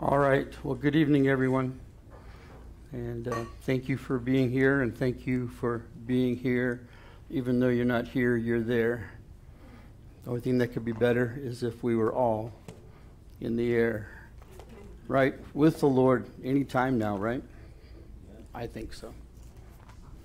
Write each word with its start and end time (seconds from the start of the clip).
All 0.00 0.18
right. 0.18 0.46
Well, 0.62 0.76
good 0.76 0.94
evening, 0.94 1.26
everyone. 1.26 1.80
And 2.92 3.26
uh, 3.26 3.44
thank 3.62 3.88
you 3.88 3.96
for 3.96 4.20
being 4.20 4.48
here, 4.48 4.82
and 4.82 4.96
thank 4.96 5.26
you 5.26 5.48
for 5.48 5.86
being 6.06 6.36
here. 6.36 6.86
Even 7.30 7.58
though 7.58 7.68
you're 7.68 7.84
not 7.84 8.06
here, 8.06 8.36
you're 8.36 8.60
there. 8.60 9.10
The 10.22 10.30
only 10.30 10.40
thing 10.40 10.56
that 10.58 10.68
could 10.68 10.84
be 10.84 10.92
better 10.92 11.36
is 11.42 11.64
if 11.64 11.82
we 11.82 11.96
were 11.96 12.14
all 12.14 12.52
in 13.40 13.56
the 13.56 13.74
air, 13.74 14.08
right? 15.08 15.34
With 15.52 15.80
the 15.80 15.88
Lord 15.88 16.26
anytime 16.44 16.96
now, 16.96 17.16
right? 17.16 17.42
I 18.54 18.68
think 18.68 18.94
so. 18.94 19.12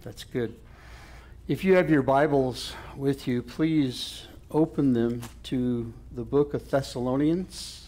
That's 0.04 0.24
good. 0.24 0.56
If 1.48 1.64
you 1.64 1.74
have 1.74 1.90
your 1.90 2.04
Bibles 2.04 2.74
with 2.96 3.28
you, 3.28 3.42
please 3.42 4.28
open 4.52 4.94
them 4.94 5.24
to 5.46 5.92
the 6.12 6.24
book 6.24 6.54
of 6.54 6.70
Thessalonians. 6.70 7.83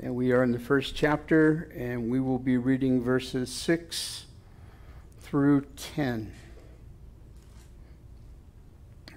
And 0.00 0.14
we 0.14 0.30
are 0.30 0.44
in 0.44 0.52
the 0.52 0.60
first 0.60 0.94
chapter, 0.94 1.72
and 1.76 2.08
we 2.08 2.20
will 2.20 2.38
be 2.38 2.56
reading 2.56 3.02
verses 3.02 3.50
6 3.50 4.26
through 5.20 5.62
10. 5.76 6.32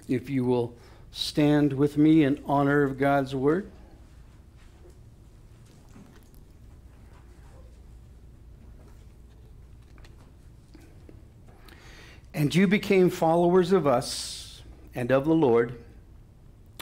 If 0.08 0.28
you 0.28 0.44
will 0.44 0.74
stand 1.12 1.74
with 1.74 1.96
me 1.96 2.24
in 2.24 2.42
honor 2.46 2.82
of 2.82 2.98
God's 2.98 3.32
word. 3.32 3.70
And 12.34 12.52
you 12.52 12.66
became 12.66 13.08
followers 13.08 13.70
of 13.70 13.86
us 13.86 14.62
and 14.96 15.12
of 15.12 15.26
the 15.26 15.34
Lord, 15.34 15.78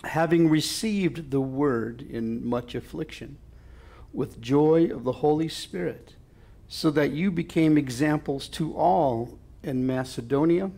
having 0.04 0.48
received 0.48 1.30
the 1.30 1.40
word 1.40 2.00
in 2.00 2.46
much 2.48 2.74
affliction 2.74 3.36
with 4.12 4.40
joy 4.40 4.86
of 4.86 5.04
the 5.04 5.12
Holy 5.12 5.48
Spirit, 5.48 6.14
so 6.68 6.90
that 6.90 7.12
you 7.12 7.30
became 7.30 7.76
examples 7.76 8.48
to 8.48 8.76
all 8.76 9.38
in 9.62 9.86
Macedonia 9.86 10.70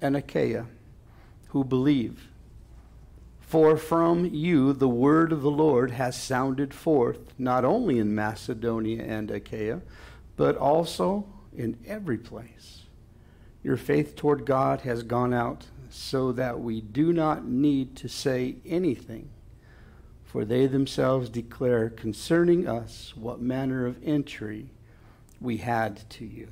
and 0.00 0.16
Achaia 0.16 0.66
who 1.48 1.64
believe. 1.64 2.28
For 3.40 3.76
from 3.76 4.26
you 4.26 4.72
the 4.72 4.88
word 4.88 5.32
of 5.32 5.42
the 5.42 5.50
Lord 5.50 5.92
has 5.92 6.20
sounded 6.20 6.74
forth, 6.74 7.32
not 7.38 7.64
only 7.64 7.98
in 7.98 8.14
Macedonia 8.14 9.02
and 9.02 9.30
Achaia, 9.30 9.80
but 10.36 10.56
also 10.56 11.26
in 11.56 11.78
every 11.86 12.18
place. 12.18 12.82
Your 13.62 13.76
faith 13.76 14.14
toward 14.14 14.44
God 14.44 14.82
has 14.82 15.02
gone 15.02 15.32
out 15.32 15.66
so 15.90 16.32
that 16.32 16.60
we 16.60 16.80
do 16.80 17.12
not 17.12 17.46
need 17.46 17.96
to 17.96 18.08
say 18.08 18.56
anything 18.66 19.30
for 20.28 20.44
they 20.44 20.66
themselves 20.66 21.30
declare 21.30 21.88
concerning 21.88 22.68
us 22.68 23.14
what 23.16 23.40
manner 23.40 23.86
of 23.86 23.96
entry 24.04 24.68
we 25.40 25.56
had 25.56 26.08
to 26.10 26.26
you, 26.26 26.48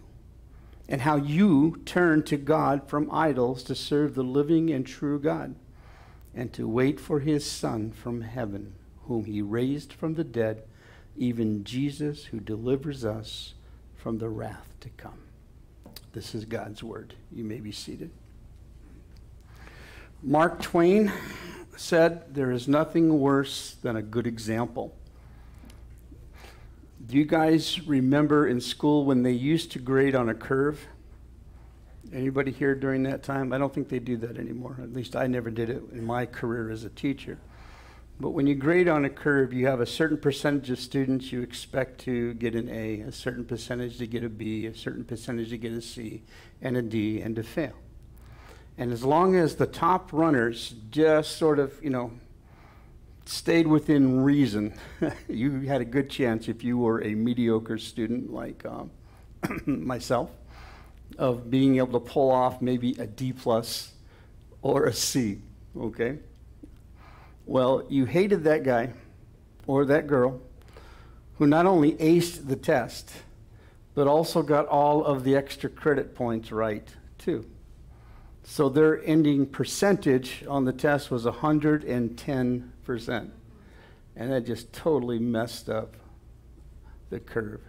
and 0.88 1.02
how 1.02 1.16
you 1.16 1.82
turned 1.84 2.24
to 2.24 2.38
God 2.38 2.88
from 2.88 3.10
idols 3.12 3.62
to 3.64 3.74
serve 3.74 4.14
the 4.14 4.24
living 4.24 4.70
and 4.70 4.86
true 4.86 5.20
God, 5.20 5.54
and 6.34 6.54
to 6.54 6.66
wait 6.66 6.98
for 6.98 7.20
his 7.20 7.44
Son 7.44 7.92
from 7.92 8.22
heaven, 8.22 8.72
whom 9.02 9.26
he 9.26 9.42
raised 9.42 9.92
from 9.92 10.14
the 10.14 10.24
dead, 10.24 10.62
even 11.14 11.62
Jesus, 11.62 12.24
who 12.24 12.40
delivers 12.40 13.04
us 13.04 13.52
from 13.94 14.16
the 14.16 14.30
wrath 14.30 14.72
to 14.80 14.88
come. 14.90 15.18
This 16.14 16.34
is 16.34 16.46
God's 16.46 16.82
word. 16.82 17.12
You 17.30 17.44
may 17.44 17.60
be 17.60 17.72
seated. 17.72 18.10
Mark 20.22 20.62
Twain 20.62 21.12
said, 21.76 22.34
There 22.34 22.50
is 22.50 22.66
nothing 22.66 23.20
worse 23.20 23.76
than 23.82 23.96
a 23.96 24.02
good 24.02 24.26
example. 24.26 24.94
Do 27.06 27.16
you 27.16 27.24
guys 27.24 27.86
remember 27.86 28.48
in 28.48 28.60
school 28.60 29.04
when 29.04 29.22
they 29.22 29.32
used 29.32 29.70
to 29.72 29.78
grade 29.78 30.14
on 30.14 30.28
a 30.28 30.34
curve? 30.34 30.86
Anybody 32.12 32.50
here 32.50 32.74
during 32.74 33.04
that 33.04 33.22
time? 33.22 33.52
I 33.52 33.58
don't 33.58 33.72
think 33.72 33.88
they 33.88 33.98
do 33.98 34.16
that 34.18 34.38
anymore. 34.38 34.76
At 34.82 34.92
least 34.92 35.14
I 35.14 35.26
never 35.26 35.50
did 35.50 35.70
it 35.70 35.82
in 35.92 36.04
my 36.04 36.26
career 36.26 36.70
as 36.70 36.84
a 36.84 36.90
teacher. 36.90 37.38
But 38.18 38.30
when 38.30 38.46
you 38.46 38.54
grade 38.54 38.88
on 38.88 39.04
a 39.04 39.10
curve, 39.10 39.52
you 39.52 39.66
have 39.66 39.80
a 39.80 39.86
certain 39.86 40.16
percentage 40.16 40.70
of 40.70 40.80
students 40.80 41.32
you 41.32 41.42
expect 41.42 42.00
to 42.02 42.32
get 42.34 42.54
an 42.54 42.68
A, 42.70 43.00
a 43.00 43.12
certain 43.12 43.44
percentage 43.44 43.98
to 43.98 44.06
get 44.06 44.24
a 44.24 44.28
B, 44.28 44.66
a 44.66 44.74
certain 44.74 45.04
percentage 45.04 45.50
to 45.50 45.58
get 45.58 45.72
a 45.72 45.82
C, 45.82 46.22
and 46.62 46.76
a 46.76 46.82
D, 46.82 47.20
and 47.20 47.36
to 47.36 47.42
fail. 47.42 47.74
And 48.78 48.92
as 48.92 49.04
long 49.04 49.36
as 49.36 49.56
the 49.56 49.66
top 49.66 50.12
runners 50.12 50.74
just 50.90 51.38
sort 51.38 51.58
of, 51.58 51.72
you 51.82 51.90
know, 51.90 52.12
stayed 53.24 53.66
within 53.66 54.20
reason, 54.20 54.74
you 55.28 55.60
had 55.60 55.80
a 55.80 55.84
good 55.84 56.10
chance 56.10 56.48
if 56.48 56.62
you 56.62 56.78
were 56.78 57.02
a 57.02 57.14
mediocre 57.14 57.78
student 57.78 58.32
like 58.32 58.64
um, 58.66 58.90
myself 59.66 60.30
of 61.18 61.50
being 61.50 61.76
able 61.76 61.98
to 61.98 62.06
pull 62.06 62.30
off 62.30 62.60
maybe 62.60 62.94
a 62.98 63.06
D 63.06 63.32
plus 63.32 63.92
or 64.60 64.84
a 64.84 64.92
C, 64.92 65.38
okay? 65.76 66.18
Well, 67.46 67.84
you 67.88 68.04
hated 68.04 68.44
that 68.44 68.64
guy 68.64 68.92
or 69.66 69.84
that 69.86 70.06
girl 70.06 70.40
who 71.38 71.46
not 71.46 71.66
only 71.66 71.92
aced 71.94 72.48
the 72.48 72.56
test, 72.56 73.12
but 73.94 74.06
also 74.06 74.42
got 74.42 74.66
all 74.66 75.04
of 75.04 75.24
the 75.24 75.36
extra 75.36 75.70
credit 75.70 76.14
points 76.14 76.52
right, 76.52 76.86
too. 77.18 77.46
So 78.48 78.68
their 78.68 79.04
ending 79.04 79.44
percentage 79.44 80.44
on 80.48 80.64
the 80.64 80.72
test 80.72 81.10
was 81.10 81.24
110%. 81.24 83.30
And 84.14 84.32
that 84.32 84.46
just 84.46 84.72
totally 84.72 85.18
messed 85.18 85.68
up 85.68 85.96
the 87.10 87.18
curve. 87.18 87.60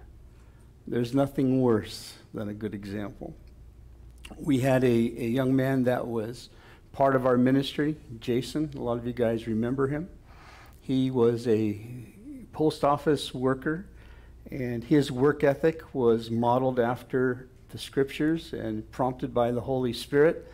There's 0.85 1.15
nothing 1.15 1.61
worse 1.61 2.13
than 2.31 2.47
a 2.47 2.53
good 2.53 2.75
example. 2.75 3.35
We 4.38 4.59
had 4.59 4.83
a, 4.83 4.88
a 4.88 5.27
young 5.27 5.55
man 5.55 5.83
that 5.85 6.05
was 6.05 6.49
part 6.94 7.15
of 7.15 7.25
our 7.25 7.38
ministry, 7.38 7.97
Jason. 8.19 8.69
A 8.75 8.79
lot 8.79 8.99
of 8.99 9.07
you 9.07 9.13
guys 9.13 9.47
remember 9.47 9.88
him. 9.88 10.07
He 10.79 11.09
was 11.09 11.47
a 11.47 11.81
post 12.53 12.83
office 12.83 13.33
worker, 13.33 13.88
and 14.51 14.83
his 14.83 15.11
work 15.11 15.44
ethic 15.44 15.81
was 15.94 16.29
modeled 16.29 16.79
after 16.79 17.47
the 17.69 17.79
scriptures 17.79 18.53
and 18.53 18.89
prompted 18.91 19.33
by 19.33 19.51
the 19.51 19.61
Holy 19.61 19.91
Spirit. 19.91 20.47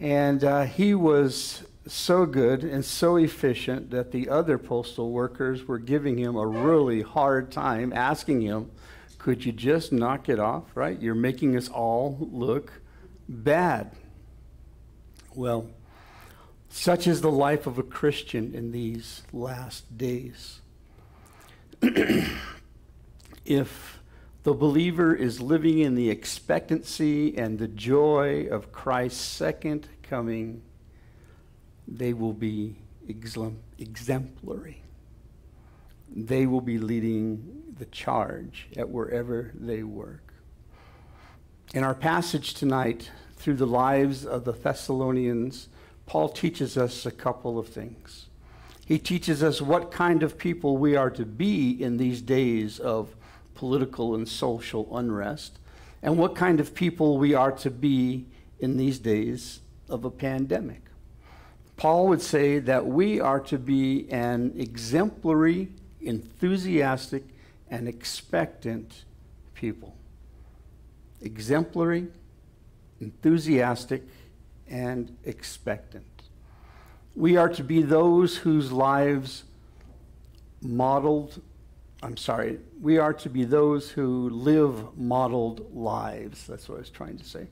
And 0.00 0.44
uh, 0.44 0.62
he 0.62 0.94
was 0.94 1.64
so 1.86 2.26
good 2.26 2.62
and 2.62 2.84
so 2.84 3.16
efficient 3.16 3.90
that 3.90 4.12
the 4.12 4.28
other 4.28 4.58
postal 4.58 5.10
workers 5.10 5.66
were 5.66 5.78
giving 5.78 6.18
him 6.18 6.36
a 6.36 6.46
really 6.46 7.02
hard 7.02 7.50
time, 7.50 7.92
asking 7.92 8.42
him, 8.42 8.70
Could 9.18 9.44
you 9.44 9.52
just 9.52 9.92
knock 9.92 10.28
it 10.28 10.38
off, 10.38 10.64
right? 10.74 11.00
You're 11.00 11.14
making 11.14 11.56
us 11.56 11.68
all 11.68 12.16
look 12.30 12.72
bad. 13.28 13.92
Well, 15.34 15.70
such 16.68 17.06
is 17.06 17.20
the 17.20 17.30
life 17.30 17.66
of 17.66 17.78
a 17.78 17.82
Christian 17.82 18.54
in 18.54 18.72
these 18.72 19.22
last 19.32 19.96
days. 19.96 20.60
if 23.44 23.97
the 24.48 24.54
believer 24.54 25.14
is 25.14 25.42
living 25.42 25.80
in 25.80 25.94
the 25.94 26.08
expectancy 26.08 27.36
and 27.36 27.58
the 27.58 27.68
joy 27.68 28.46
of 28.50 28.72
Christ's 28.72 29.20
second 29.20 29.86
coming. 30.02 30.62
They 31.86 32.14
will 32.14 32.32
be 32.32 32.76
exemplary. 33.06 34.82
They 36.08 36.46
will 36.46 36.62
be 36.62 36.78
leading 36.78 37.74
the 37.76 37.84
charge 37.84 38.68
at 38.74 38.88
wherever 38.88 39.52
they 39.54 39.82
work. 39.82 40.32
In 41.74 41.84
our 41.84 41.94
passage 41.94 42.54
tonight, 42.54 43.10
through 43.36 43.56
the 43.56 43.66
lives 43.66 44.24
of 44.24 44.46
the 44.46 44.52
Thessalonians, 44.52 45.68
Paul 46.06 46.30
teaches 46.30 46.78
us 46.78 47.04
a 47.04 47.10
couple 47.10 47.58
of 47.58 47.68
things. 47.68 48.28
He 48.86 48.98
teaches 48.98 49.42
us 49.42 49.60
what 49.60 49.90
kind 49.90 50.22
of 50.22 50.38
people 50.38 50.78
we 50.78 50.96
are 50.96 51.10
to 51.10 51.26
be 51.26 51.72
in 51.72 51.98
these 51.98 52.22
days 52.22 52.78
of 52.78 53.14
political 53.58 54.14
and 54.14 54.28
social 54.28 54.96
unrest, 54.96 55.58
and 56.00 56.16
what 56.16 56.36
kind 56.36 56.60
of 56.60 56.76
people 56.76 57.18
we 57.18 57.34
are 57.34 57.50
to 57.50 57.68
be 57.68 58.24
in 58.60 58.76
these 58.76 59.00
days 59.00 59.58
of 59.88 60.04
a 60.04 60.10
pandemic. 60.10 60.82
Paul 61.76 62.06
would 62.06 62.22
say 62.22 62.60
that 62.60 62.86
we 62.86 63.18
are 63.18 63.40
to 63.40 63.58
be 63.58 64.08
an 64.12 64.54
exemplary, 64.56 65.70
enthusiastic, 66.00 67.24
and 67.68 67.88
expectant 67.88 69.02
people. 69.54 69.96
Exemplary, 71.20 72.06
enthusiastic, 73.00 74.04
and 74.68 75.16
expectant. 75.24 76.22
We 77.16 77.36
are 77.36 77.48
to 77.48 77.64
be 77.64 77.82
those 77.82 78.36
whose 78.36 78.70
lives 78.70 79.42
modeled 80.62 81.42
I'm 82.02 82.16
sorry, 82.16 82.58
we 82.80 82.98
are 82.98 83.12
to 83.12 83.28
be 83.28 83.44
those 83.44 83.90
who 83.90 84.30
live 84.30 84.96
modeled 84.96 85.74
lives. 85.74 86.46
That's 86.46 86.68
what 86.68 86.76
I 86.76 86.80
was 86.80 86.90
trying 86.90 87.18
to 87.18 87.24
say. 87.24 87.48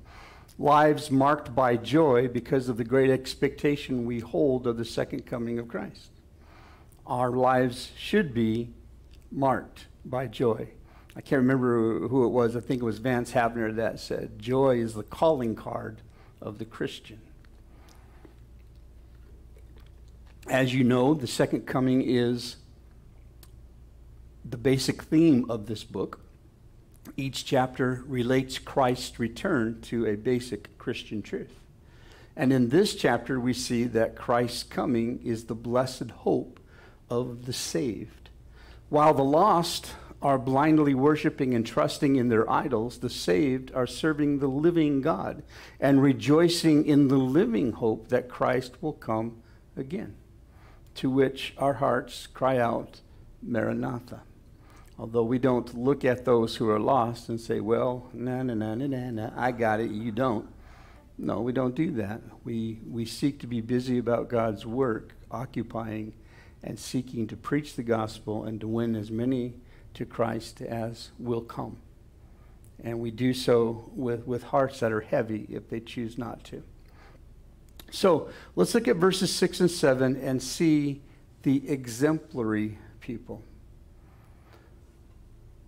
Lives 0.59 1.11
marked 1.11 1.55
by 1.55 1.77
joy 1.77 2.29
because 2.29 2.69
of 2.69 2.77
the 2.77 2.85
great 2.85 3.11
expectation 3.11 4.07
we 4.07 4.21
hold 4.21 4.67
of 4.67 4.77
the 4.77 4.85
second 4.85 5.27
coming 5.27 5.59
of 5.59 5.69
Christ. 5.69 6.11
Our 7.07 7.31
lives 7.31 7.93
should 7.97 8.33
be 8.33 8.71
marked 9.31 9.87
by 10.05 10.29
joy. 10.29 10.69
I 11.15 11.21
can't 11.21 11.41
remember 11.41 12.09
who 12.09 12.25
it 12.25 12.29
was. 12.29 12.57
I 12.57 12.61
think 12.61 12.83
it 12.83 12.85
was 12.85 12.99
Vance 12.99 13.33
Havner 13.33 13.75
that 13.77 14.01
said, 14.01 14.39
Joy 14.39 14.79
is 14.79 14.95
the 14.95 15.03
calling 15.03 15.55
card 15.55 16.03
of 16.41 16.59
the 16.59 16.65
Christian. 16.65 17.21
As 20.49 20.73
you 20.73 20.85
know, 20.85 21.15
the 21.15 21.27
second 21.27 21.67
coming 21.67 22.03
is 22.03 22.57
the 24.49 24.57
basic 24.57 25.03
theme 25.03 25.51
of 25.51 25.67
this 25.67 25.83
book. 25.83 26.21
Each 27.17 27.45
chapter 27.45 28.05
relates 28.07 28.59
Christ's 28.59 29.19
return 29.19 29.81
to 29.83 30.07
a 30.07 30.17
basic 30.17 30.77
Christian 30.79 31.21
truth. 31.21 31.61
And 32.37 32.53
in 32.53 32.69
this 32.69 32.95
chapter, 32.95 33.41
we 33.41 33.53
see 33.53 33.85
that 33.85 34.15
Christ's 34.15 34.63
coming 34.63 35.21
is 35.25 35.45
the 35.45 35.55
blessed 35.55 36.11
hope 36.11 36.61
of 37.11 37.47
the 37.47 37.53
saved. 37.53 38.29
While 38.89 39.15
the 39.15 39.25
lost 39.25 39.93
are 40.23 40.39
blindly 40.39 40.95
worshiping 40.95 41.55
and 41.55 41.67
trusting 41.67 42.17
in 42.17 42.29
their 42.29 42.49
idols, 42.51 42.99
the 42.99 43.11
saved 43.11 43.73
are 43.75 43.87
serving 43.87 44.39
the 44.39 44.49
living 44.49 45.01
God 45.01 45.43
and 45.81 46.03
rejoicing 46.03 46.87
in 46.87 47.09
the 47.09 47.19
living 47.19 47.73
hope 47.73 48.09
that 48.09 48.29
Christ 48.29 48.81
will 48.81 48.93
come 48.93 49.43
again, 49.77 50.15
to 50.97 51.11
which 51.11 51.55
our 51.59 51.75
hearts 51.75 52.27
cry 52.29 52.59
out, 52.59 53.01
Maranatha. 53.43 54.23
Although 54.99 55.25
we 55.25 55.39
don't 55.39 55.77
look 55.77 56.05
at 56.05 56.25
those 56.25 56.57
who 56.57 56.71
are 56.71 56.81
lost 56.81 57.29
and 57.29 57.41
say, 57.41 57.61
well, 57.61 58.09
na 58.15 58.43
na 58.43 58.55
na 58.55 58.75
na 58.75 58.87
na, 58.87 59.11
na 59.11 59.31
I 59.37 59.53
got 59.53 59.81
it, 59.81 59.91
you 59.91 60.11
don't. 60.11 60.49
No, 61.19 61.41
we 61.41 61.53
don't 61.53 61.75
do 61.75 61.91
that. 61.93 62.21
We, 62.45 62.81
we 62.89 63.05
seek 63.05 63.41
to 63.41 63.47
be 63.47 63.61
busy 63.61 63.99
about 63.99 64.29
God's 64.29 64.67
work, 64.67 65.15
occupying 65.31 66.15
and 66.63 66.79
seeking 66.79 67.27
to 67.29 67.37
preach 67.37 67.77
the 67.77 67.83
gospel 67.83 68.45
and 68.45 68.61
to 68.61 68.69
win 68.69 68.95
as 68.95 69.11
many 69.11 69.55
to 69.95 70.05
Christ 70.05 70.61
as 70.63 71.11
will 71.19 71.41
come. 71.41 71.79
And 72.83 73.01
we 73.01 73.11
do 73.11 73.33
so 73.33 73.91
with, 73.95 74.27
with 74.27 74.45
hearts 74.45 74.81
that 74.81 74.93
are 74.93 75.01
heavy 75.01 75.47
if 75.51 75.69
they 75.69 75.81
choose 75.81 76.19
not 76.19 76.45
to. 76.45 76.63
So 77.91 78.29
let's 78.55 78.75
look 78.75 78.89
at 78.89 78.97
verses 78.97 79.33
6 79.35 79.61
and 79.61 79.71
7 79.71 80.17
and 80.17 80.43
see 80.43 81.03
the 81.43 81.69
exemplary 81.71 82.79
people. 83.01 83.43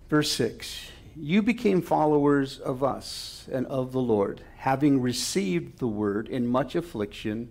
Verse 0.08 0.32
6 0.32 0.90
You 1.16 1.43
became 1.43 1.82
followers 1.82 2.58
of 2.58 2.82
us 2.82 3.46
and 3.52 3.66
of 3.66 3.93
the 3.93 4.00
Lord, 4.00 4.43
having 4.56 5.00
received 5.00 5.78
the 5.78 5.87
word 5.87 6.28
in 6.28 6.46
much 6.46 6.75
affliction 6.75 7.50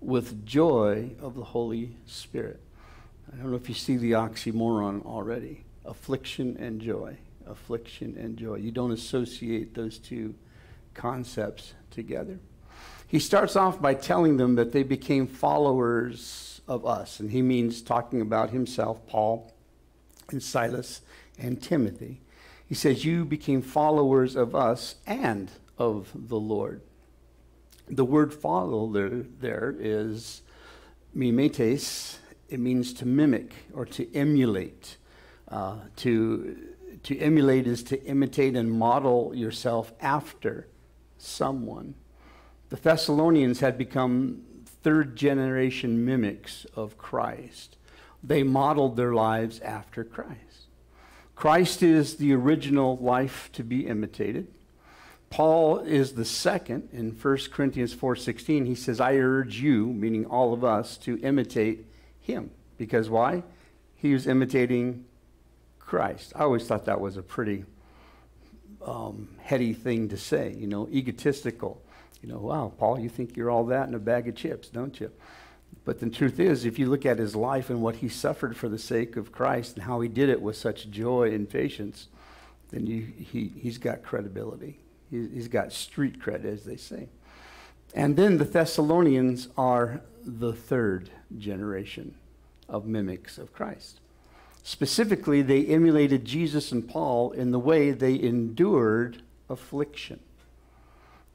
with 0.00 0.46
joy 0.46 1.10
of 1.20 1.34
the 1.34 1.44
Holy 1.44 1.96
Spirit. 2.06 2.60
I 3.32 3.36
don't 3.36 3.50
know 3.50 3.56
if 3.56 3.68
you 3.68 3.74
see 3.74 3.96
the 3.96 4.12
oxymoron 4.12 5.04
already 5.04 5.64
affliction 5.84 6.56
and 6.58 6.80
joy. 6.80 7.16
Affliction 7.46 8.16
and 8.18 8.36
joy. 8.36 8.56
You 8.56 8.70
don't 8.70 8.92
associate 8.92 9.74
those 9.74 9.98
two 9.98 10.34
concepts 10.94 11.74
together. 11.90 12.38
He 13.06 13.18
starts 13.18 13.56
off 13.56 13.80
by 13.80 13.94
telling 13.94 14.36
them 14.36 14.54
that 14.54 14.72
they 14.72 14.84
became 14.84 15.26
followers 15.26 16.60
of 16.68 16.86
us, 16.86 17.18
and 17.18 17.30
he 17.30 17.42
means 17.42 17.82
talking 17.82 18.20
about 18.20 18.50
himself, 18.50 19.04
Paul 19.08 19.52
and 20.30 20.42
Silas 20.42 21.00
and 21.40 21.62
Timothy. 21.62 22.20
He 22.66 22.74
says, 22.74 23.04
You 23.04 23.24
became 23.24 23.62
followers 23.62 24.36
of 24.36 24.54
us 24.54 24.96
and 25.06 25.50
of 25.78 26.10
the 26.14 26.38
Lord. 26.38 26.82
The 27.88 28.04
word 28.04 28.32
follow 28.32 28.88
there, 28.92 29.08
there 29.08 29.74
is 29.78 30.42
mimetes. 31.16 32.18
It 32.48 32.60
means 32.60 32.92
to 32.94 33.06
mimic 33.06 33.52
or 33.74 33.86
to 33.86 34.14
emulate. 34.14 34.96
Uh, 35.48 35.76
to, 35.96 36.56
to 37.02 37.18
emulate 37.18 37.66
is 37.66 37.82
to 37.84 38.02
imitate 38.04 38.54
and 38.54 38.70
model 38.70 39.34
yourself 39.34 39.92
after 40.00 40.68
someone. 41.18 41.94
The 42.68 42.76
Thessalonians 42.76 43.60
had 43.60 43.76
become 43.76 44.42
third 44.64 45.16
generation 45.16 46.04
mimics 46.04 46.66
of 46.76 46.96
Christ. 46.96 47.76
They 48.22 48.42
modeled 48.42 48.96
their 48.96 49.12
lives 49.12 49.60
after 49.60 50.04
Christ. 50.04 50.49
Christ 51.40 51.82
is 51.82 52.16
the 52.16 52.34
original 52.34 52.98
life 52.98 53.48
to 53.54 53.64
be 53.64 53.86
imitated. 53.86 54.48
Paul 55.30 55.78
is 55.78 56.12
the 56.12 56.26
second 56.26 56.90
in 56.92 57.12
1 57.12 57.50
Corinthians 57.50 57.94
4:16. 57.94 58.66
He 58.66 58.74
says, 58.74 59.00
"I 59.00 59.16
urge 59.16 59.58
you, 59.58 59.86
meaning 59.86 60.26
all 60.26 60.52
of 60.52 60.64
us, 60.64 60.98
to 60.98 61.18
imitate 61.20 61.86
him." 62.20 62.50
Because 62.76 63.08
why? 63.08 63.42
He 63.94 64.12
was 64.12 64.26
imitating 64.26 65.06
Christ. 65.78 66.34
I 66.36 66.40
always 66.40 66.66
thought 66.66 66.84
that 66.84 67.00
was 67.00 67.16
a 67.16 67.22
pretty 67.22 67.64
um, 68.84 69.30
heady 69.38 69.72
thing 69.72 70.10
to 70.10 70.18
say, 70.18 70.52
you 70.52 70.66
know, 70.66 70.90
egotistical. 70.90 71.80
You 72.20 72.28
know, 72.28 72.38
wow, 72.38 72.70
Paul, 72.76 73.00
you 73.00 73.08
think 73.08 73.38
you're 73.38 73.50
all 73.50 73.64
that 73.64 73.88
in 73.88 73.94
a 73.94 73.98
bag 73.98 74.28
of 74.28 74.34
chips, 74.34 74.68
don't 74.68 75.00
you? 75.00 75.10
But 75.84 76.00
the 76.00 76.10
truth 76.10 76.38
is, 76.38 76.64
if 76.64 76.78
you 76.78 76.88
look 76.88 77.06
at 77.06 77.18
his 77.18 77.34
life 77.34 77.70
and 77.70 77.82
what 77.82 77.96
he 77.96 78.08
suffered 78.08 78.56
for 78.56 78.68
the 78.68 78.78
sake 78.78 79.16
of 79.16 79.32
Christ 79.32 79.76
and 79.76 79.84
how 79.84 80.00
he 80.00 80.08
did 80.08 80.28
it 80.28 80.42
with 80.42 80.56
such 80.56 80.90
joy 80.90 81.32
and 81.32 81.48
patience, 81.48 82.08
then 82.70 82.86
you, 82.86 83.00
he, 83.00 83.52
he's 83.56 83.78
got 83.78 84.02
credibility. 84.02 84.78
He, 85.10 85.26
he's 85.28 85.48
got 85.48 85.72
street 85.72 86.20
cred, 86.20 86.44
as 86.44 86.64
they 86.64 86.76
say. 86.76 87.08
And 87.94 88.16
then 88.16 88.38
the 88.38 88.44
Thessalonians 88.44 89.48
are 89.56 90.02
the 90.24 90.52
third 90.52 91.10
generation 91.38 92.14
of 92.68 92.86
mimics 92.86 93.38
of 93.38 93.52
Christ. 93.52 94.00
Specifically, 94.62 95.42
they 95.42 95.64
emulated 95.66 96.24
Jesus 96.24 96.70
and 96.70 96.86
Paul 96.88 97.32
in 97.32 97.50
the 97.50 97.58
way 97.58 97.90
they 97.90 98.20
endured 98.20 99.22
affliction. 99.48 100.20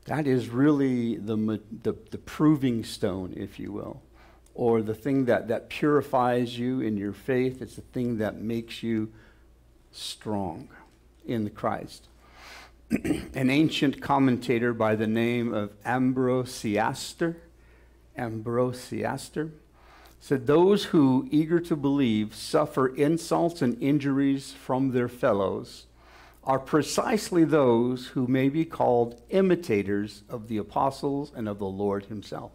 That 0.05 0.27
is 0.27 0.49
really 0.49 1.15
the, 1.15 1.35
the, 1.83 1.95
the, 2.11 2.19
proving 2.19 2.83
stone, 2.83 3.33
if 3.35 3.59
you 3.59 3.71
will, 3.71 4.01
or 4.55 4.81
the 4.81 4.95
thing 4.95 5.25
that, 5.25 5.49
that 5.49 5.69
purifies 5.69 6.57
you 6.57 6.79
in 6.79 6.97
your 6.97 7.13
faith. 7.13 7.61
It's 7.61 7.75
the 7.75 7.81
thing 7.81 8.17
that 8.17 8.37
makes 8.37 8.81
you 8.81 9.11
strong 9.91 10.69
in 11.25 11.49
Christ. 11.49 12.07
An 13.33 13.49
ancient 13.49 14.01
commentator 14.01 14.73
by 14.73 14.95
the 14.95 15.07
name 15.07 15.53
of 15.53 15.71
Ambrosiaster, 15.83 17.35
Ambrosiaster, 18.17 19.51
said, 20.21 20.47
Those 20.47 20.85
who, 20.85 21.27
eager 21.31 21.59
to 21.59 21.75
believe, 21.75 22.33
suffer 22.33 22.87
insults 22.87 23.61
and 23.61 23.81
injuries 23.81 24.53
from 24.53 24.91
their 24.91 25.09
fellows 25.09 25.85
are 26.45 26.59
precisely 26.59 27.43
those 27.43 28.07
who 28.07 28.27
may 28.27 28.47
be 28.49 28.63
called 28.63 29.21
imitators 29.31 30.21
of 30.29 30.47
the 30.47 30.57
apostles 30.57 31.31
and 31.35 31.49
of 31.49 31.59
the 31.59 31.65
Lord 31.65 32.05
himself. 32.05 32.51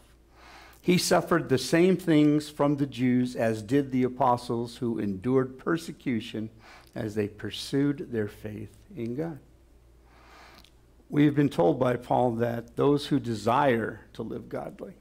He 0.82 0.96
suffered 0.96 1.48
the 1.48 1.58
same 1.58 1.96
things 1.96 2.48
from 2.48 2.76
the 2.76 2.86
Jews 2.86 3.36
as 3.36 3.62
did 3.62 3.92
the 3.92 4.04
apostles 4.04 4.78
who 4.78 4.98
endured 4.98 5.58
persecution 5.58 6.50
as 6.94 7.14
they 7.14 7.28
pursued 7.28 8.10
their 8.10 8.28
faith 8.28 8.76
in 8.96 9.14
God. 9.14 9.38
We 11.10 11.24
have 11.24 11.34
been 11.34 11.48
told 11.48 11.78
by 11.78 11.96
Paul 11.96 12.32
that 12.36 12.76
those 12.76 13.06
who 13.06 13.20
desire 13.20 14.00
to 14.14 14.22
live 14.22 14.48
godly, 14.48 14.94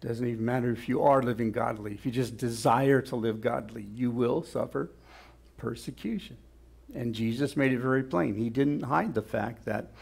doesn't 0.00 0.26
even 0.26 0.44
matter 0.44 0.70
if 0.70 0.88
you 0.88 1.02
are 1.02 1.22
living 1.22 1.52
godly. 1.52 1.92
If 1.92 2.06
you 2.06 2.12
just 2.12 2.38
desire 2.38 3.02
to 3.02 3.16
live 3.16 3.40
godly, 3.40 3.86
you 3.94 4.10
will 4.10 4.42
suffer 4.42 4.90
persecution. 5.58 6.38
And 6.94 7.14
Jesus 7.14 7.56
made 7.56 7.72
it 7.72 7.80
very 7.80 8.02
plain. 8.02 8.34
He 8.34 8.48
didn't 8.48 8.82
hide 8.82 9.12
the 9.14 9.22
fact 9.22 9.66
that, 9.66 9.92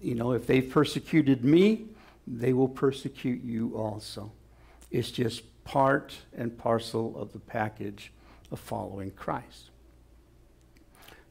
you 0.00 0.14
know, 0.14 0.32
if 0.32 0.46
they 0.46 0.60
persecuted 0.60 1.44
me, 1.44 1.86
they 2.26 2.52
will 2.52 2.68
persecute 2.68 3.42
you 3.42 3.74
also. 3.76 4.30
It's 4.96 5.10
just 5.10 5.42
part 5.64 6.16
and 6.34 6.56
parcel 6.56 7.20
of 7.20 7.34
the 7.34 7.38
package 7.38 8.12
of 8.50 8.58
following 8.58 9.10
Christ. 9.10 9.68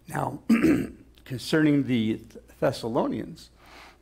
Now, 0.07 0.41
concerning 1.25 1.87
the 1.87 2.21
Thessalonians, 2.59 3.49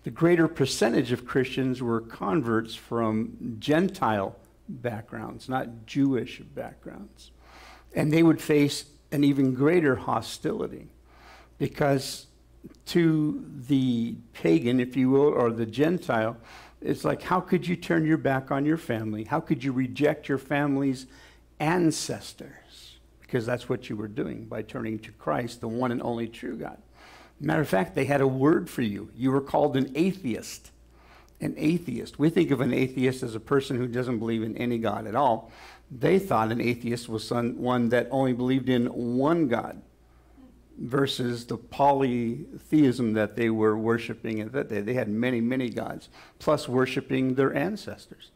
the 0.03 0.11
greater 0.11 0.49
percentage 0.49 1.13
of 1.13 1.25
Christians 1.25 1.81
were 1.81 2.01
converts 2.01 2.75
from 2.75 3.55
Gentile 3.59 4.35
backgrounds, 4.67 5.47
not 5.47 5.85
Jewish 5.85 6.39
backgrounds. 6.39 7.31
And 7.95 8.11
they 8.11 8.21
would 8.21 8.41
face 8.41 8.83
an 9.13 9.23
even 9.23 9.53
greater 9.53 9.95
hostility 9.95 10.89
because 11.57 12.27
to 12.87 13.45
the 13.69 14.15
pagan, 14.33 14.81
if 14.81 14.97
you 14.97 15.09
will, 15.09 15.21
or 15.21 15.51
the 15.51 15.65
Gentile, 15.65 16.35
it's 16.83 17.05
like, 17.05 17.21
how 17.21 17.39
could 17.39 17.67
you 17.67 17.75
turn 17.75 18.05
your 18.05 18.17
back 18.17 18.51
on 18.51 18.65
your 18.65 18.77
family? 18.77 19.23
How 19.23 19.39
could 19.39 19.63
you 19.63 19.71
reject 19.71 20.27
your 20.27 20.37
family's 20.37 21.07
ancestors? 21.59 22.97
Because 23.21 23.45
that's 23.45 23.67
what 23.69 23.89
you 23.89 23.95
were 23.95 24.07
doing 24.07 24.45
by 24.45 24.61
turning 24.61 24.99
to 24.99 25.11
Christ, 25.13 25.61
the 25.61 25.67
one 25.67 25.91
and 25.91 26.01
only 26.01 26.27
true 26.27 26.57
God. 26.57 26.77
Matter 27.39 27.61
of 27.61 27.69
fact, 27.69 27.95
they 27.95 28.05
had 28.05 28.21
a 28.21 28.27
word 28.27 28.69
for 28.69 28.81
you. 28.81 29.09
You 29.15 29.31
were 29.31 29.41
called 29.41 29.75
an 29.75 29.91
atheist. 29.95 30.71
An 31.41 31.55
atheist. 31.57 32.19
We 32.19 32.29
think 32.29 32.51
of 32.51 32.61
an 32.61 32.73
atheist 32.73 33.23
as 33.23 33.35
a 33.35 33.39
person 33.39 33.77
who 33.77 33.87
doesn't 33.87 34.19
believe 34.19 34.43
in 34.43 34.55
any 34.57 34.77
God 34.77 35.07
at 35.07 35.15
all. 35.15 35.51
They 35.91 36.19
thought 36.19 36.51
an 36.51 36.61
atheist 36.61 37.09
was 37.09 37.29
one 37.31 37.89
that 37.89 38.07
only 38.11 38.33
believed 38.33 38.69
in 38.69 38.85
one 39.17 39.47
God. 39.47 39.81
Versus 40.77 41.45
the 41.45 41.57
polytheism 41.57 43.13
that 43.13 43.35
they 43.35 43.49
were 43.49 43.77
worshiping 43.77 44.41
at 44.41 44.51
that 44.53 44.69
day. 44.69 44.81
They 44.81 44.93
had 44.93 45.07
many, 45.07 45.39
many 45.39 45.69
gods, 45.69 46.09
plus 46.39 46.67
worshiping 46.67 47.35
their 47.35 47.53
ancestors. 47.55 48.31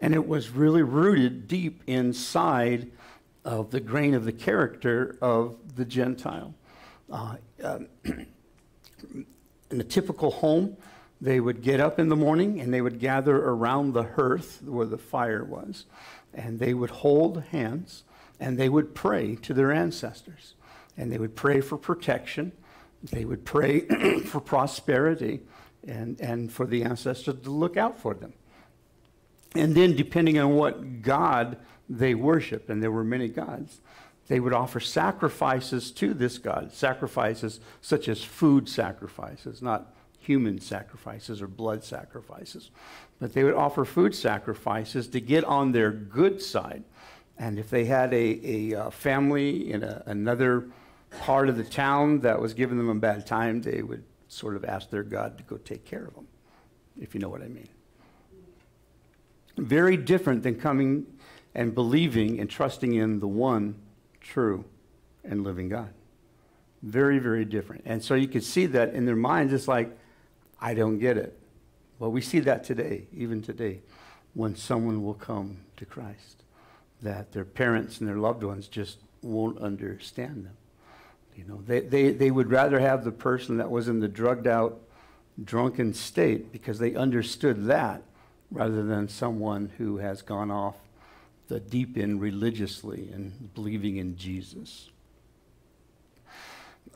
And 0.00 0.14
it 0.14 0.26
was 0.26 0.50
really 0.50 0.82
rooted 0.82 1.48
deep 1.48 1.82
inside 1.86 2.90
of 3.44 3.70
the 3.70 3.80
grain 3.80 4.14
of 4.14 4.24
the 4.24 4.32
character 4.32 5.16
of 5.20 5.56
the 5.76 5.84
Gentile. 5.84 6.54
Uh, 7.10 7.36
um, 7.62 7.88
in 8.04 9.80
a 9.80 9.84
typical 9.84 10.30
home, 10.30 10.76
they 11.20 11.40
would 11.40 11.62
get 11.62 11.80
up 11.80 11.98
in 11.98 12.08
the 12.08 12.16
morning 12.16 12.60
and 12.60 12.72
they 12.72 12.80
would 12.80 12.98
gather 12.98 13.36
around 13.36 13.92
the 13.92 14.04
hearth 14.04 14.62
where 14.64 14.86
the 14.86 14.98
fire 14.98 15.44
was, 15.44 15.86
and 16.32 16.58
they 16.58 16.72
would 16.72 16.90
hold 16.90 17.42
hands 17.50 18.04
and 18.38 18.58
they 18.58 18.68
would 18.68 18.94
pray 18.94 19.36
to 19.36 19.52
their 19.52 19.70
ancestors. 19.70 20.54
And 21.00 21.10
they 21.10 21.16
would 21.16 21.34
pray 21.34 21.62
for 21.62 21.78
protection, 21.78 22.52
they 23.02 23.24
would 23.24 23.46
pray 23.46 23.80
for 24.26 24.38
prosperity, 24.38 25.40
and, 25.88 26.20
and 26.20 26.52
for 26.52 26.66
the 26.66 26.82
ancestors 26.82 27.40
to 27.42 27.50
look 27.50 27.78
out 27.78 27.98
for 27.98 28.12
them. 28.12 28.34
And 29.54 29.74
then, 29.74 29.96
depending 29.96 30.38
on 30.38 30.56
what 30.56 31.00
God 31.00 31.56
they 31.88 32.14
worship, 32.14 32.68
and 32.68 32.82
there 32.82 32.90
were 32.90 33.02
many 33.02 33.28
gods, 33.28 33.80
they 34.28 34.40
would 34.40 34.52
offer 34.52 34.78
sacrifices 34.78 35.90
to 35.92 36.12
this 36.12 36.36
God, 36.36 36.70
sacrifices 36.74 37.60
such 37.80 38.06
as 38.06 38.22
food 38.22 38.68
sacrifices, 38.68 39.62
not 39.62 39.94
human 40.18 40.60
sacrifices 40.60 41.40
or 41.40 41.46
blood 41.48 41.82
sacrifices. 41.82 42.70
But 43.18 43.32
they 43.32 43.42
would 43.42 43.54
offer 43.54 43.86
food 43.86 44.14
sacrifices 44.14 45.08
to 45.08 45.20
get 45.20 45.44
on 45.44 45.72
their 45.72 45.90
good 45.90 46.42
side. 46.42 46.84
And 47.38 47.58
if 47.58 47.70
they 47.70 47.86
had 47.86 48.12
a, 48.12 48.40
a, 48.44 48.74
uh, 48.74 48.90
family 48.90 49.72
in 49.72 49.82
a, 49.82 50.02
another 50.04 50.66
part 51.10 51.48
of 51.48 51.56
the 51.56 51.64
town 51.64 52.20
that 52.20 52.40
was 52.40 52.54
giving 52.54 52.78
them 52.78 52.88
a 52.88 52.94
bad 52.94 53.26
time, 53.26 53.62
they 53.62 53.82
would 53.82 54.04
sort 54.28 54.56
of 54.56 54.64
ask 54.64 54.90
their 54.90 55.02
God 55.02 55.36
to 55.38 55.44
go 55.44 55.56
take 55.56 55.84
care 55.84 56.04
of 56.04 56.14
them, 56.14 56.28
if 57.00 57.14
you 57.14 57.20
know 57.20 57.28
what 57.28 57.42
I 57.42 57.48
mean. 57.48 57.68
Very 59.56 59.96
different 59.96 60.42
than 60.42 60.54
coming 60.54 61.06
and 61.54 61.74
believing 61.74 62.40
and 62.40 62.48
trusting 62.48 62.94
in 62.94 63.20
the 63.20 63.28
one 63.28 63.74
true 64.20 64.64
and 65.24 65.42
living 65.42 65.68
God. 65.68 65.92
Very, 66.82 67.18
very 67.18 67.44
different. 67.44 67.82
And 67.84 68.02
so 68.02 68.14
you 68.14 68.28
can 68.28 68.40
see 68.40 68.66
that 68.66 68.94
in 68.94 69.04
their 69.04 69.16
minds, 69.16 69.52
it's 69.52 69.68
like, 69.68 69.96
I 70.60 70.74
don't 70.74 70.98
get 70.98 71.16
it. 71.16 71.38
Well, 71.98 72.10
we 72.10 72.20
see 72.20 72.40
that 72.40 72.64
today, 72.64 73.06
even 73.12 73.42
today, 73.42 73.82
when 74.34 74.54
someone 74.54 75.04
will 75.04 75.14
come 75.14 75.58
to 75.76 75.84
Christ, 75.84 76.44
that 77.02 77.32
their 77.32 77.44
parents 77.44 77.98
and 77.98 78.08
their 78.08 78.16
loved 78.16 78.42
ones 78.42 78.68
just 78.68 78.98
won't 79.22 79.58
understand 79.58 80.46
them. 80.46 80.56
You 81.40 81.46
know, 81.46 81.62
they, 81.66 81.80
they, 81.80 82.10
they 82.10 82.30
would 82.30 82.50
rather 82.50 82.78
have 82.80 83.02
the 83.02 83.12
person 83.12 83.56
that 83.56 83.70
was 83.70 83.88
in 83.88 84.00
the 84.00 84.08
drugged 84.08 84.46
out, 84.46 84.78
drunken 85.42 85.94
state 85.94 86.52
because 86.52 86.78
they 86.78 86.94
understood 86.94 87.64
that 87.64 88.02
rather 88.50 88.82
than 88.82 89.08
someone 89.08 89.72
who 89.78 89.96
has 89.96 90.20
gone 90.20 90.50
off 90.50 90.76
the 91.48 91.58
deep 91.58 91.96
end 91.96 92.20
religiously 92.20 93.08
and 93.10 93.54
believing 93.54 93.96
in 93.96 94.18
Jesus. 94.18 94.90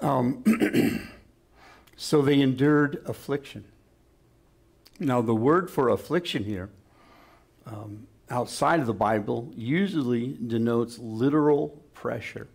Um, 0.02 0.44
so 1.96 2.20
they 2.20 2.38
endured 2.38 3.02
affliction. 3.06 3.64
Now, 5.00 5.22
the 5.22 5.34
word 5.34 5.70
for 5.70 5.88
affliction 5.88 6.44
here, 6.44 6.68
um, 7.64 8.08
outside 8.28 8.78
of 8.78 8.86
the 8.86 8.92
Bible, 8.92 9.50
usually 9.56 10.36
denotes 10.46 10.98
literal 10.98 11.82
pressure, 11.94 12.46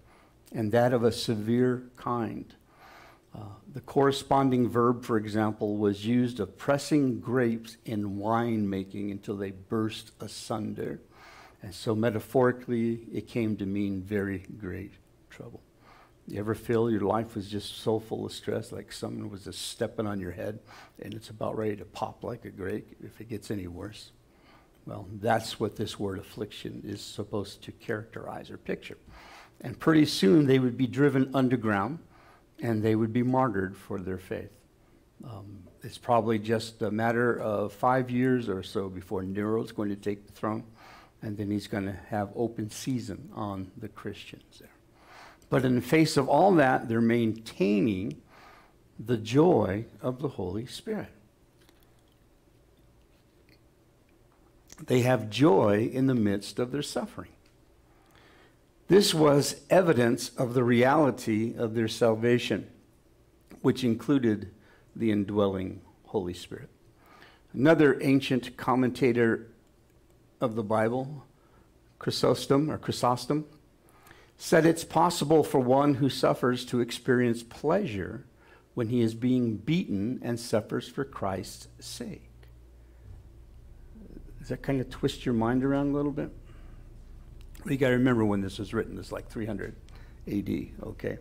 and 0.51 0.71
that 0.71 0.93
of 0.93 1.03
a 1.03 1.11
severe 1.11 1.83
kind. 1.95 2.55
Uh, 3.35 3.41
the 3.73 3.81
corresponding 3.81 4.67
verb, 4.67 5.03
for 5.03 5.17
example, 5.17 5.77
was 5.77 6.05
used 6.05 6.39
of 6.39 6.57
pressing 6.57 7.19
grapes 7.19 7.77
in 7.85 8.17
wine 8.17 8.67
making 8.67 9.11
until 9.11 9.35
they 9.35 9.51
burst 9.51 10.11
asunder. 10.19 10.99
And 11.61 11.73
so, 11.73 11.93
metaphorically, 11.93 13.01
it 13.13 13.27
came 13.27 13.55
to 13.57 13.65
mean 13.65 14.01
very 14.01 14.45
great 14.59 14.93
trouble. 15.29 15.61
You 16.27 16.39
ever 16.39 16.53
feel 16.53 16.91
your 16.91 17.01
life 17.01 17.35
was 17.35 17.49
just 17.49 17.81
so 17.81 17.99
full 17.99 18.25
of 18.25 18.31
stress, 18.31 18.71
like 18.71 18.91
someone 18.91 19.31
was 19.31 19.45
just 19.45 19.67
stepping 19.69 20.05
on 20.05 20.19
your 20.19 20.31
head 20.31 20.59
and 21.01 21.13
it's 21.13 21.31
about 21.31 21.57
ready 21.57 21.75
to 21.77 21.85
pop 21.85 22.23
like 22.23 22.45
a 22.45 22.51
grape 22.51 22.95
if 23.03 23.19
it 23.19 23.29
gets 23.29 23.49
any 23.49 23.67
worse? 23.67 24.11
Well, 24.85 25.07
that's 25.19 25.59
what 25.59 25.75
this 25.75 25.99
word 25.99 26.19
affliction 26.19 26.83
is 26.85 27.01
supposed 27.01 27.63
to 27.63 27.71
characterize 27.71 28.51
or 28.51 28.57
picture. 28.57 28.97
And 29.61 29.77
pretty 29.77 30.05
soon 30.05 30.47
they 30.47 30.59
would 30.59 30.77
be 30.77 30.87
driven 30.87 31.31
underground 31.33 31.99
and 32.61 32.83
they 32.83 32.95
would 32.95 33.13
be 33.13 33.23
martyred 33.23 33.75
for 33.75 33.99
their 33.99 34.17
faith. 34.17 34.51
Um, 35.23 35.63
it's 35.83 35.97
probably 35.97 36.39
just 36.39 36.81
a 36.81 36.91
matter 36.91 37.39
of 37.39 37.73
five 37.73 38.09
years 38.09 38.49
or 38.49 38.63
so 38.63 38.89
before 38.89 39.23
Nero 39.23 39.63
is 39.63 39.71
going 39.71 39.89
to 39.89 39.95
take 39.95 40.25
the 40.27 40.33
throne 40.33 40.63
and 41.21 41.37
then 41.37 41.51
he's 41.51 41.67
going 41.67 41.85
to 41.85 41.97
have 42.09 42.29
open 42.35 42.69
season 42.69 43.29
on 43.33 43.71
the 43.77 43.89
Christians 43.89 44.59
there. 44.59 44.69
But 45.49 45.65
in 45.65 45.75
the 45.75 45.81
face 45.81 46.15
of 46.15 46.29
all 46.29 46.53
that, 46.55 46.87
they're 46.87 47.01
maintaining 47.01 48.21
the 48.99 49.17
joy 49.17 49.85
of 50.01 50.21
the 50.21 50.29
Holy 50.29 50.65
Spirit. 50.65 51.09
They 54.85 55.01
have 55.01 55.29
joy 55.29 55.89
in 55.91 56.07
the 56.07 56.15
midst 56.15 56.59
of 56.59 56.71
their 56.71 56.81
suffering. 56.81 57.31
This 58.89 59.13
was 59.13 59.61
evidence 59.69 60.29
of 60.29 60.55
the 60.55 60.63
reality 60.63 61.53
of 61.55 61.75
their 61.75 61.87
salvation, 61.87 62.67
which 63.61 63.83
included 63.83 64.51
the 64.95 65.11
indwelling 65.11 65.81
Holy 66.07 66.33
Spirit. 66.33 66.69
Another 67.53 68.01
ancient 68.01 68.57
commentator 68.57 69.45
of 70.41 70.55
the 70.55 70.63
Bible, 70.63 71.23
Chrysostom 71.99 72.71
or 72.71 72.79
Chrysostom, 72.79 73.45
said 74.37 74.65
it's 74.65 74.83
possible 74.83 75.43
for 75.43 75.59
one 75.59 75.95
who 75.95 76.09
suffers 76.09 76.65
to 76.65 76.79
experience 76.79 77.43
pleasure 77.43 78.25
when 78.73 78.89
he 78.89 79.01
is 79.01 79.13
being 79.13 79.57
beaten 79.57 80.19
and 80.23 80.39
suffers 80.39 80.87
for 80.89 81.05
Christ's 81.05 81.67
sake. 81.79 82.31
Does 84.39 84.47
that 84.47 84.63
kind 84.63 84.81
of 84.81 84.89
twist 84.89 85.27
your 85.27 85.35
mind 85.35 85.63
around 85.63 85.91
a 85.91 85.93
little 85.93 86.11
bit? 86.11 86.31
You 87.65 87.77
got 87.77 87.89
to 87.89 87.95
remember 87.95 88.25
when 88.25 88.41
this 88.41 88.57
was 88.57 88.73
written, 88.73 88.97
it's 88.97 89.11
like 89.11 89.29
300 89.29 89.75
AD, 90.27 90.49
okay? 90.83 91.17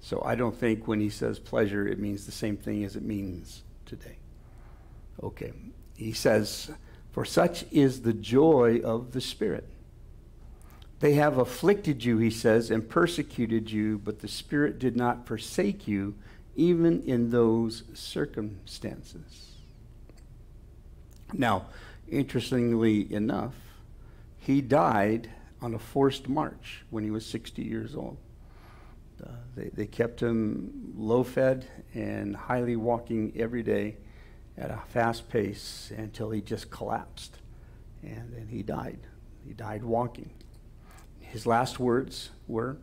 So 0.00 0.22
I 0.24 0.34
don't 0.34 0.56
think 0.56 0.86
when 0.86 1.00
he 1.00 1.10
says 1.10 1.38
pleasure, 1.38 1.86
it 1.86 1.98
means 1.98 2.26
the 2.26 2.32
same 2.32 2.56
thing 2.56 2.84
as 2.84 2.96
it 2.96 3.02
means 3.02 3.62
today. 3.86 4.18
Okay. 5.22 5.52
He 5.96 6.12
says, 6.12 6.70
for 7.12 7.24
such 7.24 7.64
is 7.70 8.02
the 8.02 8.12
joy 8.12 8.80
of 8.84 9.12
the 9.12 9.20
Spirit. 9.20 9.68
They 11.00 11.14
have 11.14 11.38
afflicted 11.38 12.04
you, 12.04 12.18
he 12.18 12.30
says, 12.30 12.70
and 12.70 12.88
persecuted 12.88 13.70
you, 13.70 13.98
but 13.98 14.20
the 14.20 14.28
Spirit 14.28 14.78
did 14.78 14.96
not 14.96 15.26
forsake 15.26 15.86
you, 15.86 16.14
even 16.56 17.02
in 17.02 17.30
those 17.30 17.84
circumstances. 17.94 19.52
Now, 21.32 21.66
interestingly 22.08 23.12
enough, 23.12 23.54
he 24.38 24.60
died 24.60 25.30
on 25.62 25.74
a 25.74 25.78
forced 25.78 26.28
march 26.28 26.84
when 26.90 27.04
he 27.04 27.10
was 27.10 27.24
60 27.26 27.62
years 27.62 27.94
old. 27.94 28.18
Uh, 29.24 29.30
they, 29.54 29.70
they 29.72 29.86
kept 29.86 30.20
him 30.20 30.92
low 30.96 31.22
fed 31.22 31.66
and 31.94 32.36
highly 32.36 32.76
walking 32.76 33.32
every 33.36 33.62
day 33.62 33.96
at 34.58 34.70
a 34.70 34.80
fast 34.88 35.28
pace 35.28 35.92
until 35.96 36.30
he 36.30 36.40
just 36.40 36.70
collapsed. 36.70 37.38
And 38.02 38.32
then 38.34 38.48
he 38.48 38.62
died. 38.62 39.00
He 39.46 39.52
died 39.52 39.84
walking. 39.84 40.30
His 41.20 41.46
last 41.46 41.80
words 41.80 42.30
were, 42.46 42.76